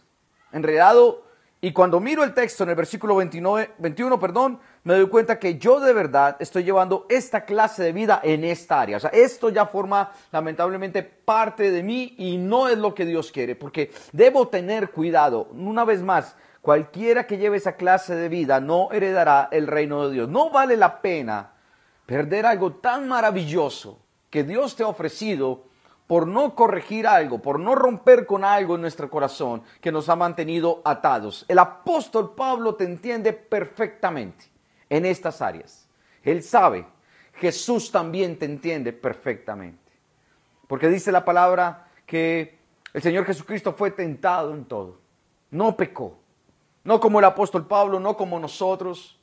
Enredado 0.51 1.23
y 1.61 1.71
cuando 1.71 2.01
miro 2.01 2.23
el 2.25 2.33
texto 2.33 2.63
en 2.63 2.71
el 2.71 2.75
versículo 2.75 3.15
29, 3.15 3.75
21, 3.77 4.19
perdón, 4.19 4.59
me 4.83 4.95
doy 4.95 5.07
cuenta 5.07 5.39
que 5.39 5.57
yo 5.57 5.79
de 5.79 5.93
verdad 5.93 6.35
estoy 6.39 6.63
llevando 6.63 7.05
esta 7.07 7.45
clase 7.45 7.83
de 7.83 7.93
vida 7.93 8.19
en 8.21 8.43
esta 8.43 8.81
área. 8.81 8.97
O 8.97 8.99
sea, 8.99 9.11
esto 9.11 9.49
ya 9.49 9.65
forma 9.65 10.11
lamentablemente 10.31 11.03
parte 11.03 11.71
de 11.71 11.83
mí 11.83 12.15
y 12.17 12.37
no 12.37 12.67
es 12.67 12.77
lo 12.77 12.93
que 12.93 13.05
Dios 13.05 13.31
quiere, 13.31 13.55
porque 13.55 13.91
debo 14.11 14.49
tener 14.49 14.91
cuidado. 14.91 15.47
Una 15.53 15.85
vez 15.85 16.01
más, 16.01 16.35
cualquiera 16.61 17.25
que 17.25 17.37
lleve 17.37 17.57
esa 17.57 17.77
clase 17.77 18.15
de 18.15 18.27
vida 18.27 18.59
no 18.59 18.91
heredará 18.91 19.47
el 19.51 19.67
reino 19.67 20.07
de 20.07 20.13
Dios. 20.15 20.29
No 20.29 20.49
vale 20.49 20.75
la 20.75 21.01
pena 21.01 21.53
perder 22.05 22.45
algo 22.45 22.73
tan 22.73 23.07
maravilloso 23.07 23.99
que 24.29 24.43
Dios 24.43 24.75
te 24.75 24.83
ha 24.83 24.87
ofrecido 24.87 25.63
por 26.07 26.27
no 26.27 26.55
corregir 26.55 27.07
algo, 27.07 27.41
por 27.41 27.57
no 27.57 27.73
romper 27.75 28.25
con 28.25 28.43
algo 28.43 28.75
en 28.75 28.81
nuestro 28.81 29.09
corazón 29.09 29.63
que 29.79 29.93
nos 29.93 30.09
ha 30.09 30.17
mantenido 30.17 30.81
atados. 30.83 31.45
El 31.47 31.59
apóstol 31.59 32.35
Pablo 32.35 32.75
te 32.75 32.83
entiende 32.83 33.31
perfectamente 33.31 34.52
en 34.93 35.07
estas 35.07 35.41
áreas. 35.41 35.87
Él 36.21 36.43
sabe, 36.43 36.85
Jesús 37.37 37.91
también 37.91 38.37
te 38.37 38.45
entiende 38.45 38.93
perfectamente. 38.93 39.91
Porque 40.67 40.87
dice 40.87 41.11
la 41.11 41.25
palabra 41.25 41.87
que 42.05 42.59
el 42.93 43.01
Señor 43.01 43.25
Jesucristo 43.25 43.73
fue 43.73 43.89
tentado 43.89 44.53
en 44.53 44.65
todo. 44.65 44.99
No 45.49 45.75
pecó. 45.75 46.19
No 46.83 46.99
como 46.99 47.17
el 47.17 47.25
apóstol 47.25 47.65
Pablo, 47.65 47.99
no 47.99 48.15
como 48.15 48.39
nosotros. 48.39 49.19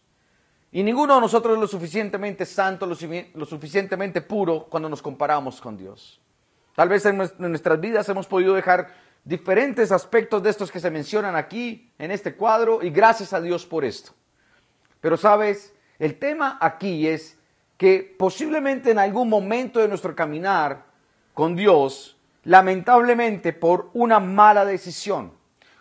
Y 0.72 0.82
ninguno 0.82 1.14
de 1.14 1.20
nosotros 1.20 1.54
es 1.54 1.60
lo 1.60 1.68
suficientemente 1.68 2.44
santo, 2.46 2.84
lo, 2.84 2.96
suficientemente 3.44 4.22
puro 4.22 4.66
cuando 4.68 4.88
nos 4.88 5.00
comparamos 5.00 5.60
con 5.60 5.76
Dios. 5.76 6.20
Tal 6.74 6.88
vez 6.88 7.06
en 7.06 7.16
nuestras 7.38 7.80
vidas 7.80 8.08
hemos 8.08 8.26
podido 8.26 8.54
dejar 8.54 8.92
diferentes 9.22 9.92
aspectos 9.92 10.42
de 10.42 10.50
estos 10.50 10.72
que 10.72 10.80
se 10.80 10.90
mencionan 10.90 11.36
aquí 11.36 11.92
en 11.96 12.10
este 12.10 12.34
cuadro 12.34 12.82
y 12.82 12.90
gracias 12.90 13.32
a 13.32 13.40
Dios 13.40 13.66
por 13.66 13.84
esto. 13.84 14.12
Pero 15.00 15.16
sabes, 15.16 15.74
el 15.98 16.18
tema 16.18 16.58
aquí 16.60 17.06
es 17.06 17.38
que 17.76 18.14
posiblemente 18.18 18.90
en 18.90 18.98
algún 18.98 19.28
momento 19.28 19.80
de 19.80 19.88
nuestro 19.88 20.14
caminar 20.14 20.84
con 21.32 21.56
Dios, 21.56 22.18
lamentablemente 22.44 23.52
por 23.52 23.90
una 23.94 24.20
mala 24.20 24.64
decisión, 24.64 25.32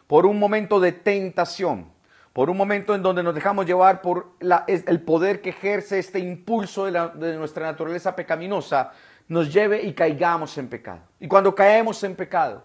por 0.07 0.25
un 0.25 0.39
momento 0.39 0.79
de 0.79 0.93
tentación, 0.93 1.91
por 2.31 2.49
un 2.49 2.55
momento 2.55 2.95
en 2.95 3.03
donde 3.03 3.21
nos 3.21 3.35
dejamos 3.35 3.65
llevar 3.65 4.01
por 4.01 4.31
el 4.39 5.01
poder 5.01 5.41
que 5.41 5.49
ejerce 5.49 5.99
este 5.99 6.19
impulso 6.19 6.85
de 6.85 7.37
nuestra 7.37 7.65
naturaleza 7.65 8.15
pecaminosa, 8.15 8.93
nos 9.27 9.53
lleve 9.53 9.83
y 9.83 9.93
caigamos 9.93 10.57
en 10.57 10.69
pecado. 10.69 11.01
Y 11.19 11.27
cuando 11.27 11.53
caemos 11.53 12.01
en 12.03 12.15
pecado, 12.15 12.63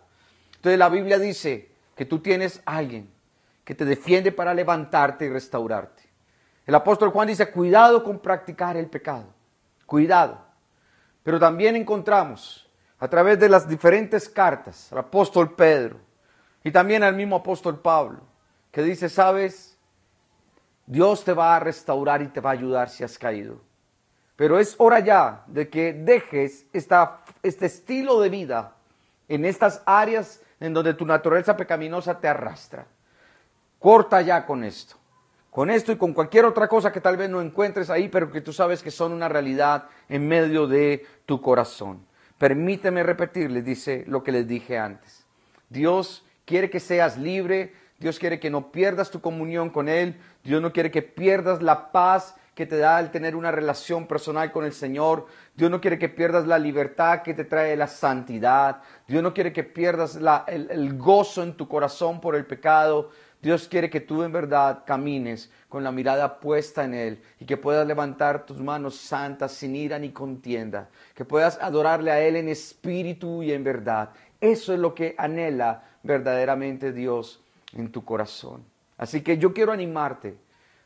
entonces 0.56 0.78
la 0.78 0.88
Biblia 0.88 1.18
dice 1.18 1.70
que 1.96 2.04
tú 2.04 2.20
tienes 2.20 2.62
a 2.64 2.76
alguien 2.76 3.10
que 3.64 3.74
te 3.74 3.84
defiende 3.84 4.30
para 4.30 4.54
levantarte 4.54 5.26
y 5.26 5.28
restaurarte. 5.28 6.03
El 6.66 6.74
apóstol 6.74 7.10
Juan 7.10 7.28
dice, 7.28 7.50
cuidado 7.50 8.02
con 8.02 8.18
practicar 8.18 8.76
el 8.76 8.86
pecado, 8.86 9.26
cuidado. 9.86 10.38
Pero 11.22 11.38
también 11.38 11.76
encontramos 11.76 12.68
a 12.98 13.08
través 13.08 13.38
de 13.38 13.48
las 13.48 13.68
diferentes 13.68 14.28
cartas 14.28 14.90
al 14.92 14.98
apóstol 14.98 15.54
Pedro 15.54 15.98
y 16.62 16.70
también 16.70 17.02
al 17.02 17.14
mismo 17.14 17.36
apóstol 17.36 17.80
Pablo, 17.80 18.20
que 18.70 18.82
dice, 18.82 19.08
sabes, 19.08 19.76
Dios 20.86 21.24
te 21.24 21.32
va 21.32 21.56
a 21.56 21.60
restaurar 21.60 22.22
y 22.22 22.28
te 22.28 22.40
va 22.40 22.50
a 22.50 22.54
ayudar 22.54 22.88
si 22.88 23.04
has 23.04 23.18
caído. 23.18 23.60
Pero 24.36 24.58
es 24.58 24.74
hora 24.78 25.00
ya 25.00 25.44
de 25.46 25.68
que 25.68 25.92
dejes 25.92 26.66
esta, 26.72 27.22
este 27.42 27.66
estilo 27.66 28.20
de 28.20 28.30
vida 28.30 28.74
en 29.28 29.44
estas 29.44 29.82
áreas 29.86 30.40
en 30.58 30.72
donde 30.72 30.94
tu 30.94 31.06
naturaleza 31.06 31.56
pecaminosa 31.56 32.18
te 32.18 32.28
arrastra. 32.28 32.86
Corta 33.78 34.20
ya 34.22 34.44
con 34.44 34.64
esto. 34.64 34.96
Con 35.54 35.70
esto 35.70 35.92
y 35.92 35.96
con 35.96 36.14
cualquier 36.14 36.46
otra 36.46 36.66
cosa 36.66 36.90
que 36.90 37.00
tal 37.00 37.16
vez 37.16 37.30
no 37.30 37.40
encuentres 37.40 37.88
ahí, 37.88 38.08
pero 38.08 38.28
que 38.28 38.40
tú 38.40 38.52
sabes 38.52 38.82
que 38.82 38.90
son 38.90 39.12
una 39.12 39.28
realidad 39.28 39.84
en 40.08 40.26
medio 40.26 40.66
de 40.66 41.06
tu 41.26 41.40
corazón. 41.40 42.04
Permíteme 42.38 43.04
repetirles, 43.04 43.64
dice 43.64 44.02
lo 44.08 44.24
que 44.24 44.32
les 44.32 44.48
dije 44.48 44.78
antes. 44.78 45.24
Dios 45.68 46.24
quiere 46.44 46.70
que 46.70 46.80
seas 46.80 47.18
libre, 47.18 47.72
Dios 48.00 48.18
quiere 48.18 48.40
que 48.40 48.50
no 48.50 48.72
pierdas 48.72 49.12
tu 49.12 49.20
comunión 49.20 49.70
con 49.70 49.88
Él, 49.88 50.20
Dios 50.42 50.60
no 50.60 50.72
quiere 50.72 50.90
que 50.90 51.02
pierdas 51.02 51.62
la 51.62 51.92
paz 51.92 52.34
que 52.56 52.66
te 52.66 52.76
da 52.76 52.98
el 52.98 53.12
tener 53.12 53.36
una 53.36 53.52
relación 53.52 54.08
personal 54.08 54.50
con 54.50 54.64
el 54.64 54.72
Señor. 54.72 55.26
Dios 55.54 55.70
no 55.70 55.80
quiere 55.80 56.00
que 56.00 56.08
pierdas 56.08 56.48
la 56.48 56.58
libertad 56.58 57.22
que 57.22 57.32
te 57.32 57.44
trae 57.44 57.76
la 57.76 57.86
santidad. 57.86 58.82
Dios 59.06 59.22
no 59.22 59.32
quiere 59.32 59.52
que 59.52 59.62
pierdas 59.62 60.16
el, 60.48 60.68
el 60.70 60.98
gozo 60.98 61.44
en 61.44 61.54
tu 61.54 61.68
corazón 61.68 62.20
por 62.20 62.34
el 62.34 62.44
pecado. 62.44 63.10
Dios 63.44 63.68
quiere 63.68 63.90
que 63.90 64.00
tú 64.00 64.22
en 64.22 64.32
verdad 64.32 64.84
camines 64.86 65.50
con 65.68 65.84
la 65.84 65.92
mirada 65.92 66.40
puesta 66.40 66.82
en 66.82 66.94
Él 66.94 67.22
y 67.38 67.44
que 67.44 67.58
puedas 67.58 67.86
levantar 67.86 68.46
tus 68.46 68.58
manos 68.58 68.96
santas 68.96 69.52
sin 69.52 69.76
ira 69.76 69.98
ni 69.98 70.12
contienda, 70.12 70.88
que 71.14 71.26
puedas 71.26 71.58
adorarle 71.60 72.10
a 72.10 72.22
Él 72.22 72.36
en 72.36 72.48
espíritu 72.48 73.42
y 73.42 73.52
en 73.52 73.62
verdad. 73.62 74.08
Eso 74.40 74.72
es 74.72 74.80
lo 74.80 74.94
que 74.94 75.14
anhela 75.18 75.84
verdaderamente 76.02 76.90
Dios 76.90 77.44
en 77.74 77.92
tu 77.92 78.02
corazón. 78.02 78.64
Así 78.96 79.20
que 79.20 79.36
yo 79.36 79.52
quiero 79.52 79.72
animarte 79.72 80.38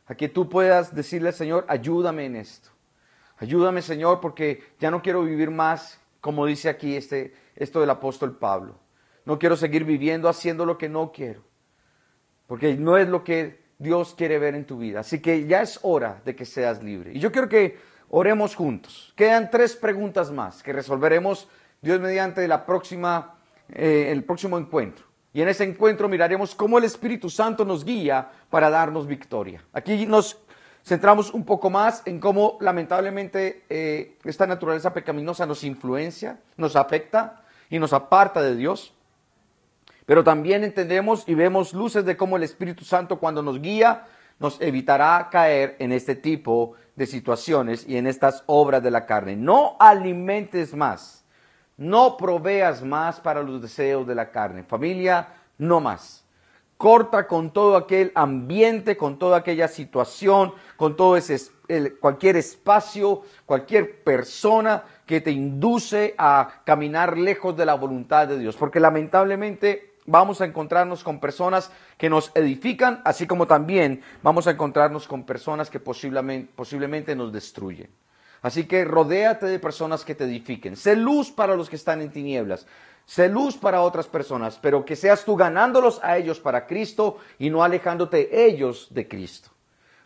a 0.05 0.15
que 0.15 0.27
tú 0.27 0.49
puedas 0.49 0.93
decirle, 0.93 1.31
Señor, 1.31 1.63
ayúdame 1.69 2.25
en 2.25 2.35
esto. 2.35 2.71
Ayúdame, 3.37 3.81
Señor, 3.81 4.19
porque 4.19 4.61
ya 4.81 4.91
no 4.91 5.01
quiero 5.01 5.23
vivir 5.23 5.49
más, 5.49 5.97
como 6.19 6.45
dice 6.45 6.67
aquí 6.67 6.97
este, 6.97 7.33
esto 7.55 7.79
del 7.79 7.89
apóstol 7.89 8.35
Pablo. 8.35 8.75
No 9.23 9.39
quiero 9.39 9.55
seguir 9.55 9.85
viviendo 9.85 10.27
haciendo 10.27 10.65
lo 10.65 10.77
que 10.77 10.89
no 10.89 11.13
quiero, 11.13 11.41
porque 12.49 12.75
no 12.75 12.97
es 12.97 13.07
lo 13.07 13.23
que 13.23 13.59
Dios 13.77 14.15
quiere 14.17 14.39
ver 14.39 14.55
en 14.55 14.65
tu 14.65 14.79
vida. 14.79 15.01
Así 15.01 15.21
que 15.21 15.45
ya 15.45 15.61
es 15.61 15.77
hora 15.83 16.19
de 16.25 16.35
que 16.35 16.45
seas 16.45 16.81
libre. 16.81 17.11
Y 17.13 17.19
yo 17.19 17.31
quiero 17.31 17.47
que 17.47 17.77
oremos 18.09 18.55
juntos. 18.55 19.13
Quedan 19.15 19.51
tres 19.51 19.75
preguntas 19.75 20.31
más 20.31 20.63
que 20.63 20.73
resolveremos 20.73 21.47
Dios 21.79 22.01
mediante 22.01 22.47
la 22.47 22.65
próxima, 22.65 23.35
eh, 23.71 24.07
el 24.11 24.23
próximo 24.23 24.57
encuentro. 24.57 25.05
Y 25.31 25.43
en 25.43 25.47
ese 25.47 25.63
encuentro 25.63 26.09
miraremos 26.09 26.55
cómo 26.55 26.79
el 26.79 26.85
Espíritu 26.85 27.29
Santo 27.29 27.63
nos 27.65 27.85
guía 27.85 28.31
para 28.49 28.71
darnos 28.71 29.05
victoria. 29.05 29.63
Aquí 29.71 30.07
nos 30.07 30.39
centramos 30.83 31.31
un 31.31 31.45
poco 31.45 31.69
más 31.69 32.01
en 32.07 32.19
cómo 32.19 32.57
lamentablemente 32.61 33.63
eh, 33.69 34.17
esta 34.23 34.47
naturaleza 34.47 34.91
pecaminosa 34.91 35.45
nos 35.45 35.63
influencia, 35.63 36.39
nos 36.57 36.75
afecta 36.75 37.43
y 37.69 37.77
nos 37.77 37.93
aparta 37.93 38.41
de 38.41 38.55
Dios. 38.55 38.95
Pero 40.09 40.23
también 40.23 40.63
entendemos 40.63 41.23
y 41.27 41.35
vemos 41.35 41.71
luces 41.75 42.03
de 42.03 42.17
cómo 42.17 42.35
el 42.35 42.41
Espíritu 42.41 42.83
Santo 42.83 43.19
cuando 43.19 43.43
nos 43.43 43.61
guía 43.61 44.07
nos 44.39 44.59
evitará 44.59 45.29
caer 45.29 45.75
en 45.77 45.91
este 45.91 46.15
tipo 46.15 46.73
de 46.95 47.05
situaciones 47.05 47.85
y 47.87 47.97
en 47.97 48.07
estas 48.07 48.41
obras 48.47 48.81
de 48.81 48.89
la 48.89 49.05
carne. 49.05 49.35
No 49.35 49.75
alimentes 49.79 50.73
más 50.73 51.19
no 51.79 52.17
proveas 52.17 52.83
más 52.83 53.21
para 53.21 53.41
los 53.41 53.61
deseos 53.61 54.05
de 54.05 54.13
la 54.13 54.31
carne. 54.31 54.63
Familia, 54.63 55.29
no 55.57 55.79
más. 55.79 56.25
Corta 56.75 57.25
con 57.25 57.51
todo 57.51 57.77
aquel 57.77 58.11
ambiente, 58.15 58.97
con 58.97 59.17
toda 59.17 59.37
aquella 59.37 59.69
situación, 59.69 60.53
con 60.75 60.97
todo 60.97 61.15
ese 61.15 61.39
cualquier 62.01 62.35
espacio, 62.35 63.21
cualquier 63.45 64.03
persona 64.03 64.83
que 65.05 65.21
te 65.21 65.31
induce 65.31 66.15
a 66.17 66.61
caminar 66.65 67.17
lejos 67.17 67.55
de 67.55 67.65
la 67.65 67.75
voluntad 67.75 68.27
de 68.27 68.39
Dios. 68.39 68.57
Porque 68.57 68.81
lamentablemente 68.81 69.88
vamos 70.09 70.41
a 70.41 70.45
encontrarnos 70.45 71.03
con 71.03 71.19
personas 71.19 71.71
que 71.97 72.09
nos 72.09 72.31
edifican, 72.35 73.01
así 73.05 73.27
como 73.27 73.45
también 73.45 74.01
vamos 74.23 74.47
a 74.47 74.51
encontrarnos 74.51 75.07
con 75.07 75.23
personas 75.23 75.69
que 75.69 75.79
posiblemente, 75.79 77.15
nos 77.15 77.31
destruyen. 77.31 77.89
Así 78.41 78.65
que 78.65 78.85
rodéate 78.85 79.45
de 79.45 79.59
personas 79.59 80.03
que 80.03 80.15
te 80.15 80.23
edifiquen. 80.23 80.75
Sé 80.75 80.95
luz 80.95 81.29
para 81.29 81.55
los 81.55 81.69
que 81.69 81.75
están 81.75 82.01
en 82.01 82.11
tinieblas. 82.11 82.65
Sé 83.05 83.29
luz 83.29 83.57
para 83.57 83.81
otras 83.81 84.07
personas, 84.07 84.59
pero 84.61 84.85
que 84.85 84.95
seas 84.95 85.25
tú 85.25 85.35
ganándolos 85.35 85.99
a 86.03 86.17
ellos 86.17 86.39
para 86.39 86.65
Cristo 86.65 87.17
y 87.37 87.49
no 87.49 87.63
alejándote 87.63 88.45
ellos 88.45 88.87
de 88.91 89.07
Cristo. 89.07 89.49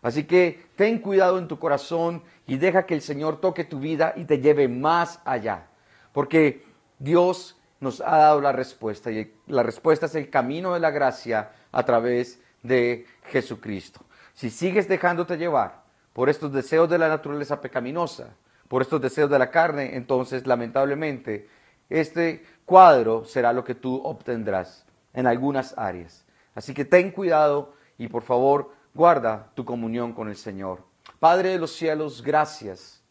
Así 0.02 0.24
que 0.24 0.66
ten 0.76 0.98
cuidado 0.98 1.38
en 1.38 1.48
tu 1.48 1.58
corazón 1.58 2.22
y 2.46 2.56
deja 2.56 2.86
que 2.86 2.94
el 2.94 3.02
Señor 3.02 3.40
toque 3.40 3.64
tu 3.64 3.78
vida 3.78 4.12
y 4.16 4.24
te 4.24 4.40
lleve 4.40 4.68
más 4.68 5.20
allá. 5.24 5.68
Porque 6.12 6.64
Dios 6.98 7.56
nos 7.80 8.00
ha 8.00 8.16
dado 8.16 8.40
la 8.40 8.52
respuesta 8.52 9.10
y 9.10 9.32
la 9.46 9.62
respuesta 9.62 10.06
es 10.06 10.14
el 10.14 10.30
camino 10.30 10.74
de 10.74 10.80
la 10.80 10.90
gracia 10.90 11.52
a 11.72 11.82
través 11.84 12.40
de 12.62 13.06
Jesucristo. 13.26 14.00
Si 14.32 14.50
sigues 14.50 14.88
dejándote 14.88 15.36
llevar 15.36 15.84
por 16.12 16.28
estos 16.28 16.52
deseos 16.52 16.88
de 16.88 16.98
la 16.98 17.08
naturaleza 17.08 17.60
pecaminosa, 17.60 18.36
por 18.68 18.82
estos 18.82 19.00
deseos 19.00 19.30
de 19.30 19.38
la 19.38 19.50
carne, 19.50 19.96
entonces 19.96 20.46
lamentablemente 20.46 21.48
este 21.90 22.44
cuadro 22.64 23.24
será 23.24 23.52
lo 23.52 23.64
que 23.64 23.74
tú 23.74 24.00
obtendrás 24.02 24.86
en 25.12 25.26
algunas 25.26 25.76
áreas. 25.76 26.24
Así 26.54 26.72
que 26.72 26.84
ten 26.84 27.10
cuidado 27.10 27.74
y 27.98 28.08
por 28.08 28.22
favor 28.22 28.72
guarda 28.94 29.50
tu 29.54 29.64
comunión 29.64 30.12
con 30.12 30.28
el 30.28 30.36
Señor. 30.36 30.82
Padre 31.20 31.50
de 31.50 31.58
los 31.58 31.72
cielos, 31.72 32.22
gracias. 32.22 33.03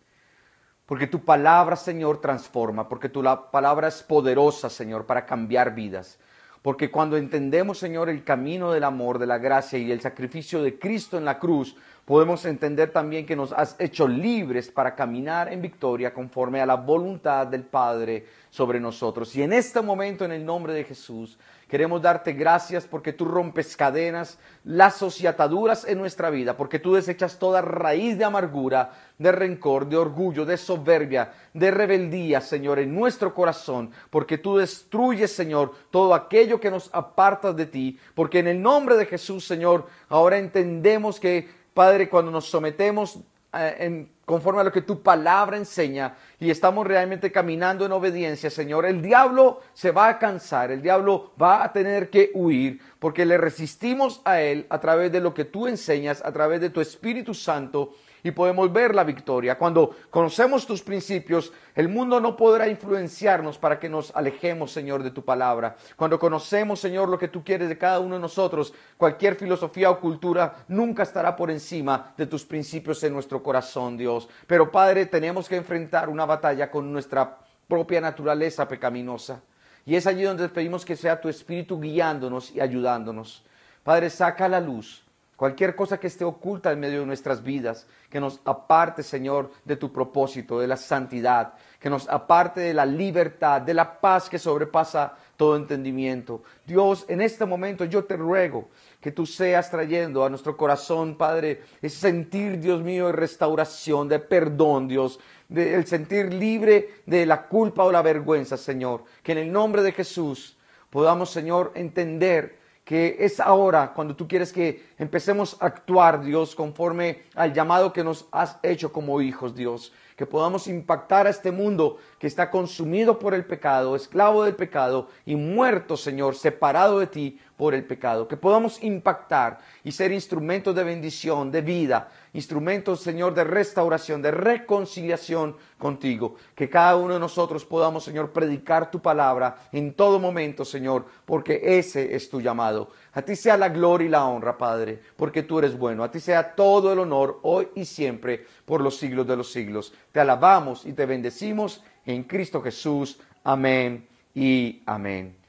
Porque 0.94 1.08
tu 1.08 1.26
palabra, 1.26 1.76
Señor, 1.76 2.22
transforma, 2.22 2.88
porque 2.88 3.10
tu 3.10 3.24
palabra 3.52 3.88
es 3.88 4.04
poderosa, 4.04 4.70
Señor, 4.70 5.08
para 5.08 5.26
cambiar 5.26 5.74
vidas. 5.74 6.20
Porque 6.62 6.92
cuando 6.92 7.18
entendemos, 7.18 7.80
Señor, 7.80 8.10
el 8.10 8.24
camino 8.24 8.72
del 8.72 8.84
amor, 8.84 9.18
de 9.18 9.26
la 9.26 9.40
gracia 9.40 9.80
y 9.80 9.92
el 9.92 10.02
sacrificio 10.02 10.62
de 10.62 10.78
Cristo 10.78 11.18
en 11.18 11.26
la 11.26 11.40
cruz, 11.40 11.76
podemos 12.06 12.44
entender 12.46 12.92
también 12.92 13.26
que 13.26 13.36
nos 13.36 13.54
has 13.54 13.76
hecho 13.80 14.08
libres 14.08 14.70
para 14.70 14.96
caminar 14.96 15.52
en 15.52 15.62
victoria 15.62 16.14
conforme 16.14 16.60
a 16.60 16.66
la 16.66 16.76
voluntad 16.76 17.48
del 17.48 17.64
Padre 17.64 18.26
sobre 18.50 18.80
nosotros. 18.80 19.36
Y 19.36 19.42
en 19.42 19.54
este 19.54 19.82
momento, 19.82 20.26
en 20.26 20.34
el 20.34 20.46
nombre 20.46 20.74
de 20.74 20.84
Jesús, 20.84 21.38
queremos 21.70 22.02
darte 22.02 22.34
gracias 22.34 22.86
porque 22.86 23.14
tú 23.14 23.26
rompes 23.26 23.76
cadenas, 23.78 24.38
lazos 24.66 25.20
y 25.22 25.28
ataduras 25.28 25.86
en 25.86 25.98
nuestra 25.98 26.30
vida, 26.30 26.58
porque 26.58 26.78
tú 26.78 26.94
desechas 26.94 27.40
toda 27.40 27.62
raíz 27.62 28.18
de 28.18 28.26
amargura, 28.26 28.92
de 29.18 29.32
rencor, 29.32 29.88
de 29.88 29.98
orgullo, 29.98 30.46
de 30.46 30.58
soberbia, 30.58 31.32
de 31.54 31.72
rebeldía, 31.72 32.42
Señor, 32.42 32.80
en 32.80 32.94
nuestro 32.94 33.34
corazón, 33.34 33.92
porque 34.10 34.38
tú 34.38 34.58
destruyes, 34.58 35.32
Señor, 35.32 35.72
todo 35.90 36.14
aquello 36.14 36.60
que 36.60 36.70
nos 36.70 36.90
aparta 36.94 37.54
de 37.54 37.66
ti, 37.66 37.98
porque 38.14 38.40
en 38.40 38.50
el 38.50 38.62
nombre 38.62 38.98
de 38.98 39.06
Jesús, 39.06 39.46
Señor, 39.46 39.88
ahora 40.10 40.38
entendemos 40.38 41.20
que 41.20 41.63
Padre, 41.74 42.10
cuando 42.10 42.32
nos 42.32 42.46
sometemos 42.46 43.20
eh, 43.54 43.76
en, 43.80 44.10
conforme 44.26 44.62
a 44.62 44.64
lo 44.64 44.72
que 44.72 44.82
tu 44.82 45.02
palabra 45.02 45.58
enseña 45.58 46.16
y 46.40 46.50
estamos 46.50 46.88
realmente 46.88 47.32
caminando 47.32 47.86
en 47.86 47.92
obediencia, 47.92 48.50
Señor, 48.50 48.86
el 48.86 49.02
diablo 49.02 49.62
se 49.74 49.92
va 49.92 50.08
a 50.08 50.20
cansar, 50.20 50.72
el 50.72 50.82
diablo 50.82 51.34
va 51.42 51.64
a 51.64 51.74
tener 51.74 52.10
que 52.10 52.32
huir 52.34 52.80
porque 53.00 53.26
le 53.26 53.38
resistimos 53.38 54.22
a 54.26 54.42
él 54.42 54.66
a 54.70 54.80
través 54.80 55.12
de 55.12 55.20
lo 55.20 55.34
que 55.34 55.46
tú 55.46 55.68
enseñas, 55.68 56.24
a 56.24 56.32
través 56.32 56.62
de 56.62 56.70
tu 56.70 56.82
Espíritu 56.82 57.34
Santo 57.34 57.94
y 58.24 58.32
podemos 58.32 58.72
ver 58.72 58.96
la 58.96 59.04
victoria. 59.04 59.58
Cuando 59.58 59.96
conocemos 60.10 60.66
tus 60.66 60.82
principios, 60.82 61.52
el 61.76 61.90
mundo 61.90 62.20
no 62.22 62.38
podrá 62.38 62.68
influenciarnos 62.68 63.58
para 63.58 63.78
que 63.78 63.90
nos 63.90 64.16
alejemos, 64.16 64.72
Señor, 64.72 65.04
de 65.04 65.12
tu 65.12 65.24
palabra. 65.24 65.76
Cuando 65.98 66.18
conocemos, 66.18 66.80
Señor, 66.80 67.10
lo 67.10 67.20
que 67.20 67.28
tú 67.28 67.44
quieres 67.44 67.68
de 67.68 67.78
cada 67.78 68.00
uno 68.00 68.16
de 68.16 68.22
nosotros, 68.22 68.74
cualquier 68.98 69.36
filosofía 69.36 69.90
o 69.90 70.00
cultura 70.00 70.66
nunca 70.70 71.04
estará 71.04 71.36
por 71.36 71.52
encima 71.52 72.14
de 72.18 72.26
tus 72.26 72.46
principios 72.46 73.04
en 73.04 73.14
nuestro 73.14 73.44
corazón, 73.44 73.98
Dios. 73.98 74.30
Pero, 74.48 74.72
Padre, 74.72 75.06
tenemos 75.06 75.50
que 75.50 75.58
enfrentar 75.58 76.08
una 76.08 76.26
batalla 76.26 76.72
con 76.72 76.92
nuestra 76.92 77.40
propia 77.68 78.00
naturaleza 78.00 78.68
pecaminosa. 78.68 79.42
Y 79.86 79.96
es 79.96 80.08
allí 80.08 80.24
donde 80.24 80.48
pedimos 80.48 80.86
que 80.86 80.96
sea 80.96 81.20
tu 81.20 81.28
Espíritu 81.28 81.78
guiándonos 81.80 82.52
y 82.52 82.62
ayudándonos. 82.62 83.44
Padre, 83.84 84.10
saca 84.10 84.48
la 84.48 84.62
luz 84.62 85.03
Cualquier 85.36 85.76
cosa 85.76 86.00
que 86.00 86.08
esté 86.08 86.24
oculta 86.24 86.72
en 86.72 86.80
medio 86.80 87.00
de 87.00 87.06
nuestras 87.08 87.42
vidas, 87.42 87.88
que 88.10 88.20
nos 88.20 88.40
aparte, 88.46 89.02
Señor, 89.02 89.52
de 89.66 89.76
tu 89.76 89.92
propósito, 89.92 90.60
de 90.60 90.68
la 90.68 90.78
santidad, 90.78 91.56
que 91.80 91.90
nos 91.90 92.08
aparte 92.08 92.62
de 92.62 92.74
la 92.74 92.86
libertad, 92.86 93.60
de 93.60 93.74
la 93.74 94.00
paz 94.00 94.30
que 94.30 94.38
sobrepasa 94.38 95.16
todo 95.36 95.56
entendimiento. 95.56 96.44
Dios, 96.66 97.06
en 97.08 97.20
este 97.20 97.46
momento 97.46 97.84
yo 97.86 98.06
te 98.06 98.16
ruego 98.16 98.70
que 99.02 99.12
tú 99.12 99.26
seas 99.26 99.72
trayendo 99.72 100.24
a 100.24 100.30
nuestro 100.30 100.56
corazón, 100.56 101.18
Padre, 101.18 101.64
ese 101.82 101.98
sentir, 101.98 102.60
Dios 102.60 102.84
mío, 102.84 103.08
de 103.08 103.14
restauración, 103.14 104.08
de 104.08 104.20
perdón, 104.20 104.88
Dios, 104.88 105.20
de 105.50 105.74
el 105.74 105.88
sentir 105.88 106.32
libre 106.32 107.02
de 107.08 107.26
la 107.26 107.48
culpa 107.48 107.84
o 107.84 107.92
la 107.92 108.04
vergüenza, 108.04 108.56
Señor. 108.56 109.04
Que 109.24 109.32
en 109.32 109.40
el 109.40 109.52
nombre 109.52 109.82
de 109.82 109.94
Jesús 109.94 110.58
podamos, 110.92 111.32
Señor, 111.32 111.72
entender 111.74 112.63
que 112.84 113.18
es 113.20 113.40
ahora 113.40 113.94
cuando 113.94 114.16
tú 114.16 114.28
quieres 114.28 114.52
que 114.52 114.88
empecemos 114.98 115.58
a 115.60 115.68
actuar, 115.68 116.22
Dios, 116.22 116.54
conforme 116.56 117.24
al 117.36 117.54
llamado 117.54 117.94
que 117.94 118.04
nos 118.04 118.28
has 118.32 118.58
hecho 118.62 118.92
como 118.92 119.22
hijos, 119.22 119.56
Dios. 119.56 119.94
Que 120.18 120.26
podamos 120.26 120.68
impactar 120.68 121.26
a 121.26 121.30
este 121.30 121.52
mundo 121.52 121.98
que 122.20 122.28
está 122.28 122.52
consumido 122.52 123.18
por 123.18 123.34
el 123.34 123.46
pecado, 123.46 123.96
esclavo 123.96 124.44
del 124.44 124.56
pecado 124.56 125.08
y 125.26 125.36
muerto, 125.36 125.98
Señor, 125.98 126.36
separado 126.36 127.00
de 127.00 127.08
ti 127.08 127.40
por 127.58 127.74
el 127.74 127.86
pecado. 127.86 128.28
Que 128.28 128.38
podamos 128.38 128.82
impactar 128.84 129.60
y 129.84 129.92
ser 129.92 130.12
instrumentos 130.12 130.76
de 130.76 130.84
bendición, 130.84 131.52
de 131.52 131.62
vida, 131.62 132.10
instrumentos, 132.34 133.02
Señor, 133.02 133.34
de 133.34 133.44
restauración, 133.44 134.22
de 134.22 134.32
reconciliación 134.32 135.56
contigo. 135.78 136.36
Que 136.56 136.70
cada 136.70 136.96
uno 136.98 137.14
de 137.14 137.20
nosotros 137.20 137.66
podamos, 137.66 138.04
Señor, 138.04 138.32
predicar 138.32 138.90
tu 138.90 139.02
palabra 139.02 139.68
en 139.72 139.94
todo 139.94 140.20
momento, 140.20 140.66
Señor, 140.66 141.06
porque 141.26 141.62
ese 141.64 142.16
es 142.16 142.30
tu 142.30 142.42
llamado. 142.42 142.90
A 143.14 143.22
ti 143.22 143.36
sea 143.36 143.58
la 143.58 143.70
gloria 143.70 144.08
y 144.08 144.10
la 144.10 144.26
honra, 144.26 144.58
Padre, 144.58 145.00
porque 145.16 145.44
tú 145.44 145.60
eres 145.60 145.78
bueno. 145.78 146.04
A 146.04 146.12
ti 146.12 146.20
sea 146.20 146.56
todo 146.56 146.92
el 146.92 147.00
honor 147.00 147.40
hoy 147.44 147.68
y 147.76 147.86
siempre 147.86 148.46
por 148.66 148.82
los 148.82 148.98
siglos 148.98 149.28
de 149.28 149.38
los 149.38 149.52
siglos. 149.52 149.94
Te 150.12 150.20
alabamos 150.20 150.86
y 150.86 150.94
te 150.94 151.06
bendecimos 151.06 151.84
en 152.06 152.24
Cristo 152.24 152.62
Jesús. 152.62 153.20
Amén 153.44 154.08
y 154.34 154.82
amén. 154.86 155.43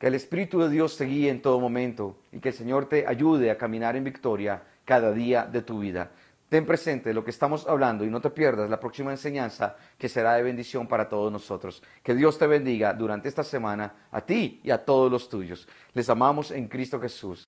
Que 0.00 0.06
el 0.06 0.14
Espíritu 0.14 0.60
de 0.60 0.70
Dios 0.70 0.96
te 0.96 1.04
guíe 1.04 1.28
en 1.28 1.42
todo 1.42 1.60
momento 1.60 2.16
y 2.32 2.40
que 2.40 2.48
el 2.48 2.54
Señor 2.54 2.86
te 2.86 3.06
ayude 3.06 3.50
a 3.50 3.58
caminar 3.58 3.96
en 3.96 4.04
victoria 4.04 4.62
cada 4.86 5.12
día 5.12 5.44
de 5.44 5.60
tu 5.60 5.80
vida. 5.80 6.10
Ten 6.48 6.64
presente 6.64 7.12
lo 7.12 7.22
que 7.22 7.30
estamos 7.30 7.68
hablando 7.68 8.02
y 8.06 8.08
no 8.08 8.18
te 8.18 8.30
pierdas 8.30 8.70
la 8.70 8.80
próxima 8.80 9.10
enseñanza 9.10 9.76
que 9.98 10.08
será 10.08 10.36
de 10.36 10.42
bendición 10.42 10.88
para 10.88 11.06
todos 11.06 11.30
nosotros. 11.30 11.82
Que 12.02 12.14
Dios 12.14 12.38
te 12.38 12.46
bendiga 12.46 12.94
durante 12.94 13.28
esta 13.28 13.44
semana 13.44 14.08
a 14.10 14.22
ti 14.22 14.62
y 14.64 14.70
a 14.70 14.82
todos 14.82 15.12
los 15.12 15.28
tuyos. 15.28 15.68
Les 15.92 16.08
amamos 16.08 16.50
en 16.50 16.66
Cristo 16.66 16.98
Jesús. 16.98 17.44